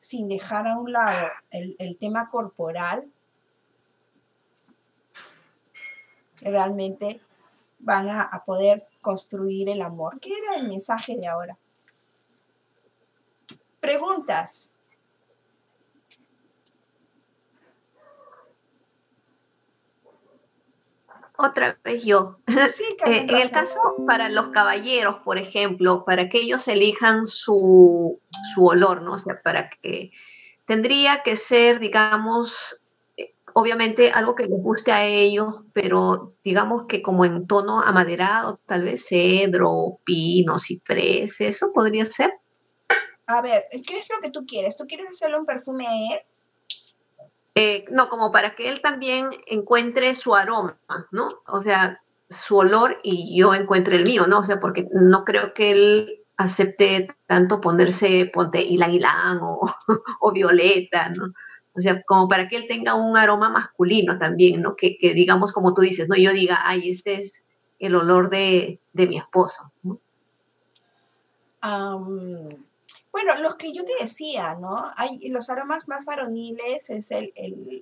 [0.00, 3.10] sin dejar a un lado el, el tema corporal,
[6.42, 7.20] realmente
[7.78, 10.18] van a, poder construir el amor.
[10.20, 11.56] ¿Qué era el mensaje de ahora?
[13.80, 14.72] Preguntas.
[21.40, 22.38] Otra vez yo.
[23.06, 28.20] Eh, en el caso para los caballeros, por ejemplo, para que ellos elijan su,
[28.54, 29.14] su olor, ¿no?
[29.14, 30.10] O sea, para que
[30.66, 32.80] tendría que ser, digamos,
[33.54, 38.82] obviamente algo que les guste a ellos, pero digamos que como en tono amaderado, tal
[38.82, 42.32] vez cedro, pino, ciprés, ¿eso podría ser?
[43.26, 44.76] A ver, ¿qué es lo que tú quieres?
[44.76, 46.20] ¿Tú quieres hacerle un perfume a él?
[47.60, 50.78] Eh, no, como para que él también encuentre su aroma,
[51.10, 51.42] ¿no?
[51.48, 54.38] O sea, su olor y yo encuentre el mío, ¿no?
[54.38, 59.68] O sea, porque no creo que él acepte tanto ponerse, ponte ylang o,
[60.20, 61.32] o violeta, ¿no?
[61.74, 64.76] O sea, como para que él tenga un aroma masculino también, ¿no?
[64.76, 66.14] Que, digamos, como tú dices, ¿no?
[66.14, 67.44] Yo diga, ay, este es
[67.80, 69.98] el olor de, mi esposo, ¿no?
[73.12, 74.70] Bueno, los que yo te decía, ¿no?
[74.96, 77.32] Hay los aromas más varoniles, es el,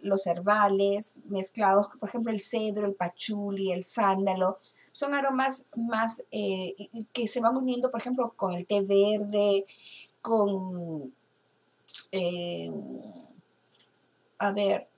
[0.03, 4.59] los herbales mezclados, por ejemplo, el cedro, el pachuli, el sándalo,
[4.93, 6.75] son aromas más eh,
[7.13, 9.67] que se van uniendo, por ejemplo, con el té verde,
[10.23, 11.15] con...
[12.13, 12.71] Eh,
[14.39, 14.89] a ver,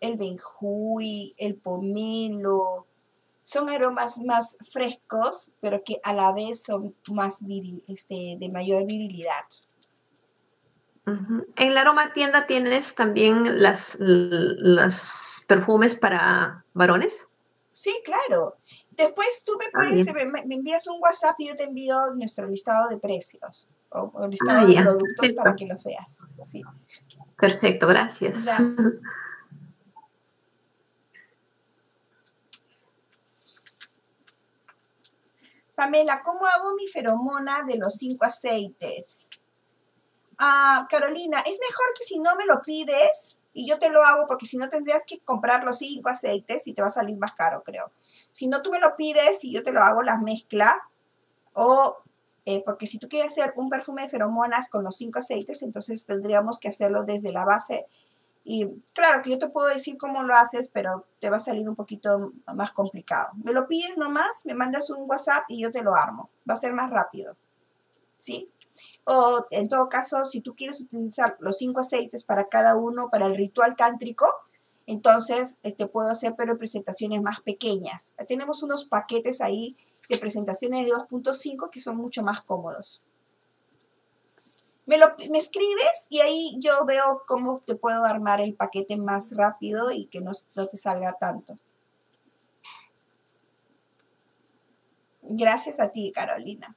[0.00, 2.86] el benjuy, el pomelo,
[3.42, 7.40] son aromas más frescos, pero que a la vez son más
[7.88, 9.44] este, de mayor virilidad.
[11.04, 17.26] En la aroma tienda tienes también las, los perfumes para varones.
[17.72, 18.56] Sí, claro.
[18.90, 20.06] Después tú me ah, puedes,
[20.46, 24.66] me, envías un WhatsApp y yo te envío nuestro listado de precios o, listado ah,
[24.66, 26.18] de productos para que los veas.
[26.44, 26.62] Sí.
[27.36, 28.46] Perfecto, gracias.
[35.82, 39.26] Pamela, ¿cómo hago mi feromona de los cinco aceites?
[40.38, 44.28] Ah, Carolina, es mejor que si no me lo pides y yo te lo hago
[44.28, 47.34] porque si no tendrías que comprar los cinco aceites y te va a salir más
[47.34, 47.90] caro, creo.
[48.30, 50.88] Si no tú me lo pides y yo te lo hago la mezcla
[51.52, 51.96] o
[52.44, 56.06] eh, porque si tú quieres hacer un perfume de feromonas con los cinco aceites, entonces
[56.06, 57.86] tendríamos que hacerlo desde la base.
[58.44, 61.68] Y claro que yo te puedo decir cómo lo haces, pero te va a salir
[61.68, 63.30] un poquito más complicado.
[63.42, 66.28] Me lo pides nomás, me mandas un WhatsApp y yo te lo armo.
[66.48, 67.36] Va a ser más rápido.
[68.18, 68.50] ¿Sí?
[69.04, 73.26] O en todo caso, si tú quieres utilizar los cinco aceites para cada uno, para
[73.26, 74.26] el ritual tántrico,
[74.86, 78.12] entonces eh, te puedo hacer, pero en presentaciones más pequeñas.
[78.26, 79.76] Tenemos unos paquetes ahí
[80.08, 83.02] de presentaciones de 2.5 que son mucho más cómodos.
[84.92, 89.34] Me, lo, me escribes y ahí yo veo cómo te puedo armar el paquete más
[89.34, 91.56] rápido y que no, no te salga tanto.
[95.22, 96.76] Gracias a ti, Carolina.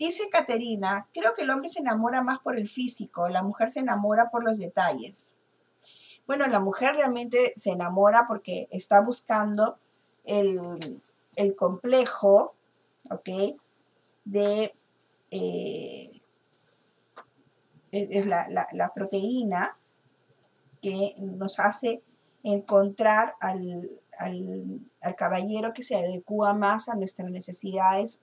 [0.00, 3.78] Dice Caterina, creo que el hombre se enamora más por el físico, la mujer se
[3.78, 5.36] enamora por los detalles.
[6.26, 9.78] Bueno, la mujer realmente se enamora porque está buscando
[10.24, 12.54] el, complejo,
[13.10, 13.60] ¿ok?
[14.24, 14.74] De,
[15.30, 16.10] eh,
[17.92, 19.76] es la, la, proteína
[20.80, 22.02] que nos hace
[22.42, 28.22] encontrar al, al, caballero que se adecua más a nuestras necesidades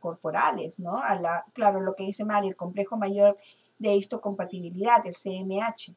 [0.00, 0.98] corporales, ¿no?
[0.98, 3.38] A la, claro, lo que dice Mari, el complejo mayor
[3.78, 5.94] de histocompatibilidad, el CMH.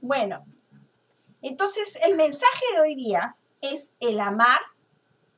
[0.00, 0.44] Bueno,
[1.42, 4.60] entonces el mensaje de hoy día es el amar,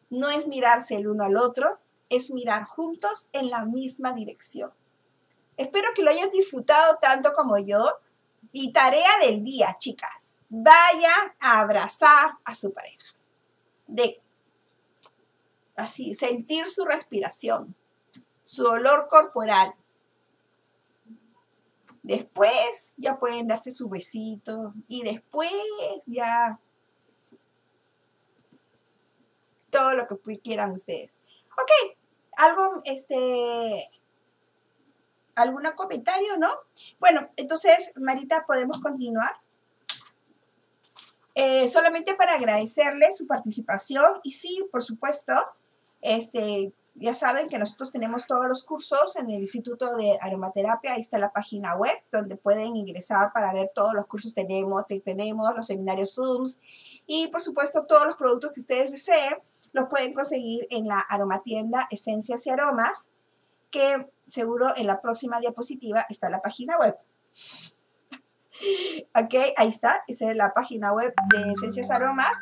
[0.09, 1.79] no es mirarse el uno al otro,
[2.09, 4.73] es mirar juntos en la misma dirección.
[5.57, 7.99] Espero que lo hayan disfrutado tanto como yo.
[8.53, 10.37] Y tarea del día, chicas.
[10.49, 13.15] Vayan a abrazar a su pareja.
[13.87, 14.17] De
[15.77, 17.77] así, sentir su respiración,
[18.43, 19.75] su olor corporal.
[22.03, 25.53] Después ya pueden darse su besito y después
[26.07, 26.59] ya
[29.71, 31.19] todo lo que quieran ustedes.
[31.53, 31.97] Ok,
[32.37, 33.91] algo, este,
[35.35, 36.49] ¿algún comentario, no?
[36.99, 39.37] Bueno, entonces, Marita, podemos continuar.
[41.35, 45.33] Eh, solamente para agradecerle su participación y sí, por supuesto,
[46.01, 51.01] este, ya saben que nosotros tenemos todos los cursos en el Instituto de Aromaterapia, ahí
[51.01, 55.55] está la página web donde pueden ingresar para ver todos los cursos que tenemos, tenemos
[55.55, 56.61] los seminarios Zooms
[57.07, 59.35] y por supuesto todos los productos que ustedes deseen
[59.73, 63.09] los pueden conseguir en la aromatienda Esencias y Aromas,
[63.71, 66.97] que seguro en la próxima diapositiva está la página web.
[69.15, 72.37] ok, ahí está, esa es la página web de Esencias Aromas.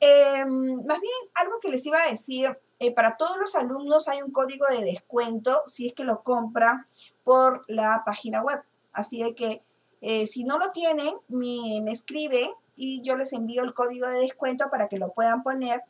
[0.00, 4.22] Em, más bien, algo que les iba a decir, eh, para todos los alumnos hay
[4.22, 6.86] un código de descuento si es que lo compran
[7.22, 8.60] por la página web.
[8.92, 9.62] Así que
[10.00, 14.18] eh, si no lo tienen, me, me escriben y yo les envío el código de
[14.18, 15.82] descuento para que lo puedan poner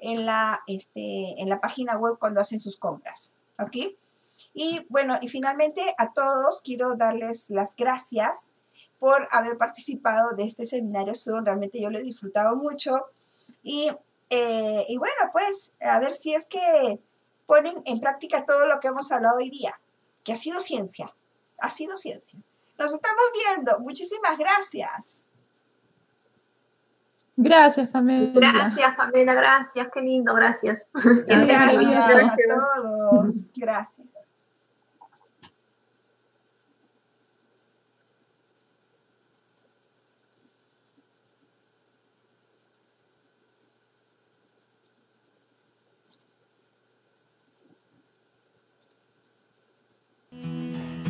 [0.00, 3.32] en la, este, en la página web cuando hacen sus compras.
[3.58, 3.94] ¿Ok?
[4.52, 8.54] Y bueno, y finalmente a todos quiero darles las gracias
[8.98, 11.12] por haber participado de este seminario.
[11.44, 13.06] Realmente yo lo he disfrutado mucho.
[13.62, 13.90] Y,
[14.30, 17.00] eh, y bueno, pues a ver si es que
[17.46, 19.78] ponen en práctica todo lo que hemos hablado hoy día,
[20.22, 21.12] que ha sido ciencia.
[21.58, 22.38] Ha sido ciencia.
[22.78, 23.80] Nos estamos viendo.
[23.80, 25.24] Muchísimas gracias.
[27.36, 28.32] Gracias, Pamela.
[28.34, 30.90] Gracias, Pamela, gracias, qué lindo, gracias.
[30.92, 33.50] Gracias, a todos.
[33.56, 34.29] Gracias.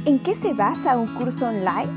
[0.07, 1.91] ¿En qué se basa un curso online?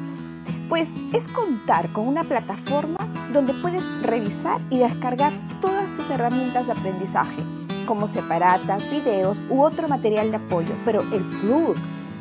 [0.68, 2.98] Pues es contar con una plataforma
[3.32, 5.32] donde puedes revisar y descargar
[5.62, 7.42] todas tus herramientas de aprendizaje,
[7.86, 10.74] como separatas, videos u otro material de apoyo.
[10.84, 11.78] Pero el plus,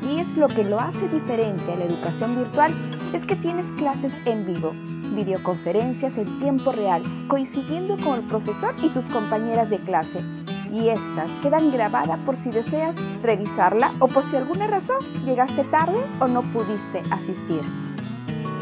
[0.09, 2.73] y es lo que lo hace diferente a la educación virtual,
[3.13, 4.73] es que tienes clases en vivo,
[5.17, 10.21] videoconferencias en tiempo real, coincidiendo con el profesor y tus compañeras de clase.
[10.73, 14.97] Y estas quedan grabadas por si deseas revisarla o por si alguna razón
[15.27, 17.61] llegaste tarde o no pudiste asistir.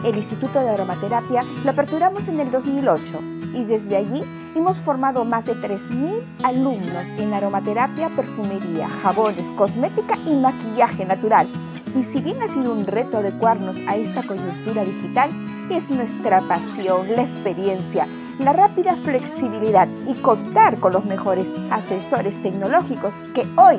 [0.05, 3.21] El Instituto de Aromaterapia lo aperturamos en el 2008
[3.55, 4.23] y desde allí
[4.57, 11.49] hemos formado más de 3.000 alumnos en aromaterapia, perfumería, jabones, cosmética y maquillaje natural.
[11.97, 15.31] Y si bien ha sido un reto adecuarnos a esta coyuntura digital,
[15.71, 18.07] es nuestra pasión, la experiencia,
[18.41, 23.79] la rápida flexibilidad y contar con los mejores asesores tecnológicos que hoy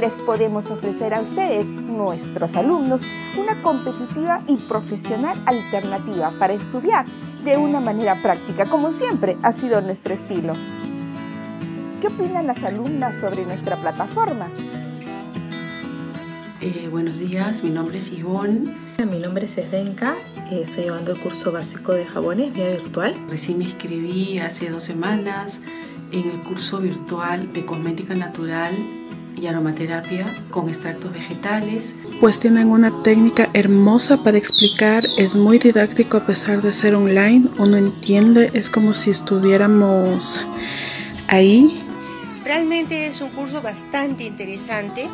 [0.00, 3.02] les podemos ofrecer a ustedes, nuestros alumnos,
[3.38, 7.04] una competitiva y profesional alternativa para estudiar
[7.44, 10.54] de una manera práctica, como siempre ha sido nuestro estilo.
[12.00, 14.48] ¿Qué opinan las alumnas sobre nuestra plataforma?
[16.60, 18.74] Eh, buenos días, mi nombre es Ivonne.
[18.98, 20.14] Mi nombre es Esdenka,
[20.50, 23.14] estoy llevando el curso básico de jabones vía virtual.
[23.28, 25.60] Recién me inscribí hace dos semanas
[26.10, 28.74] en el curso virtual de cosmética natural
[29.36, 31.94] y aromaterapia con extractos vegetales.
[32.20, 37.48] Pues tienen una técnica hermosa para explicar, es muy didáctico a pesar de ser online,
[37.58, 40.44] uno entiende, es como si estuviéramos
[41.28, 41.78] ahí.
[42.44, 45.08] Realmente es un curso bastante interesante,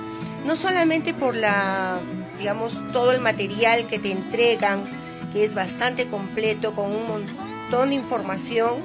[0.47, 1.99] no solamente por la,
[2.39, 4.85] digamos, todo el material que te entregan,
[5.35, 8.77] que es bastante completo con un montón de información,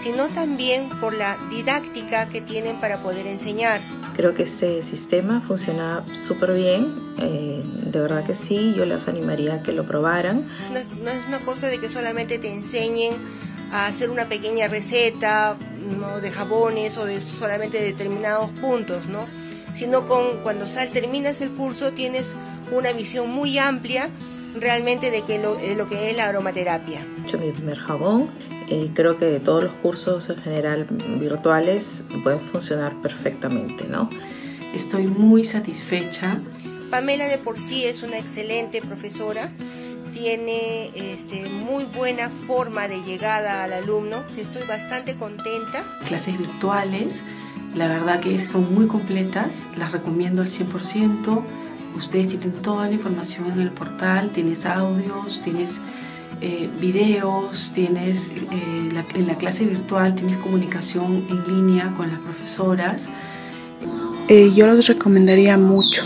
[0.00, 3.80] sino también por la didáctica que tienen para poder enseñar.
[4.14, 9.54] Creo que ese sistema funciona súper bien, eh, de verdad que sí, yo les animaría
[9.54, 10.46] a que lo probaran.
[10.70, 13.14] No es, no es, una cosa de que solamente te enseñen
[13.72, 15.56] a hacer una pequeña receta
[15.98, 16.20] ¿no?
[16.20, 19.26] de jabones o de solamente determinados puntos, ¿no?
[19.72, 22.34] sino con cuando sal, terminas el curso tienes
[22.70, 24.10] una visión muy amplia
[24.58, 27.00] realmente de, que lo, de lo que es la aromaterapia.
[27.18, 28.30] He hecho mi primer jabón.
[28.68, 30.86] y creo que todos los cursos en general
[31.20, 34.08] virtuales pueden funcionar perfectamente, ¿no?
[34.74, 36.40] Estoy muy satisfecha.
[36.90, 39.50] Pamela de por sí es una excelente profesora,
[40.12, 45.84] tiene este, muy buena forma de llegada al alumno, estoy bastante contenta.
[46.06, 47.22] Clases virtuales,
[47.74, 51.42] la verdad que son muy completas, las recomiendo al 100%.
[51.96, 55.80] Ustedes tienen toda la información en el portal, tienes audios, tienes
[56.40, 62.18] eh, videos, tienes eh, la, en la clase virtual tienes comunicación en línea con las
[62.20, 63.08] profesoras.
[64.28, 66.02] Eh, yo los recomendaría mucho.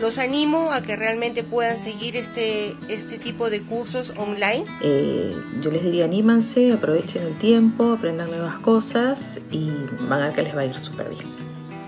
[0.00, 4.64] Los animo a que realmente puedan seguir este, este tipo de cursos online.
[4.82, 9.70] Eh, yo les diría anímanse, aprovechen el tiempo, aprendan nuevas cosas y
[10.08, 11.33] van a ver que les va a ir súper bien.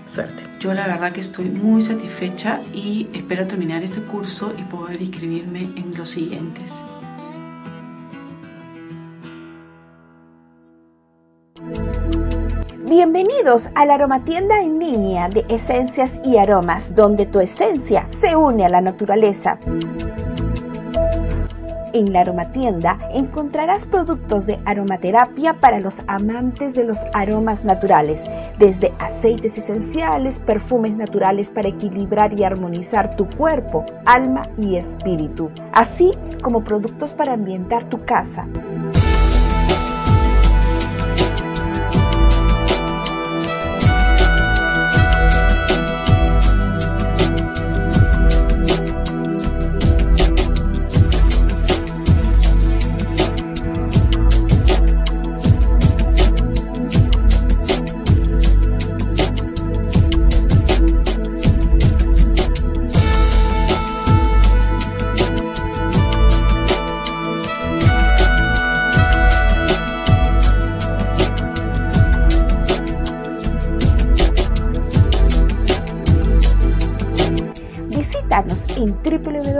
[0.07, 0.43] Suerte.
[0.61, 5.63] Yo la verdad que estoy muy satisfecha y espero terminar este curso y poder inscribirme
[5.75, 6.81] en los siguientes.
[12.87, 18.65] Bienvenidos a la aromatienda en línea de esencias y aromas, donde tu esencia se une
[18.65, 19.59] a la naturaleza.
[21.97, 28.21] En la aromatienda encontrarás productos de aromaterapia para los amantes de los aromas naturales,
[28.59, 36.11] desde aceites esenciales, perfumes naturales para equilibrar y armonizar tu cuerpo, alma y espíritu, así
[36.43, 38.45] como productos para ambientar tu casa.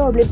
[0.08, 0.24] robe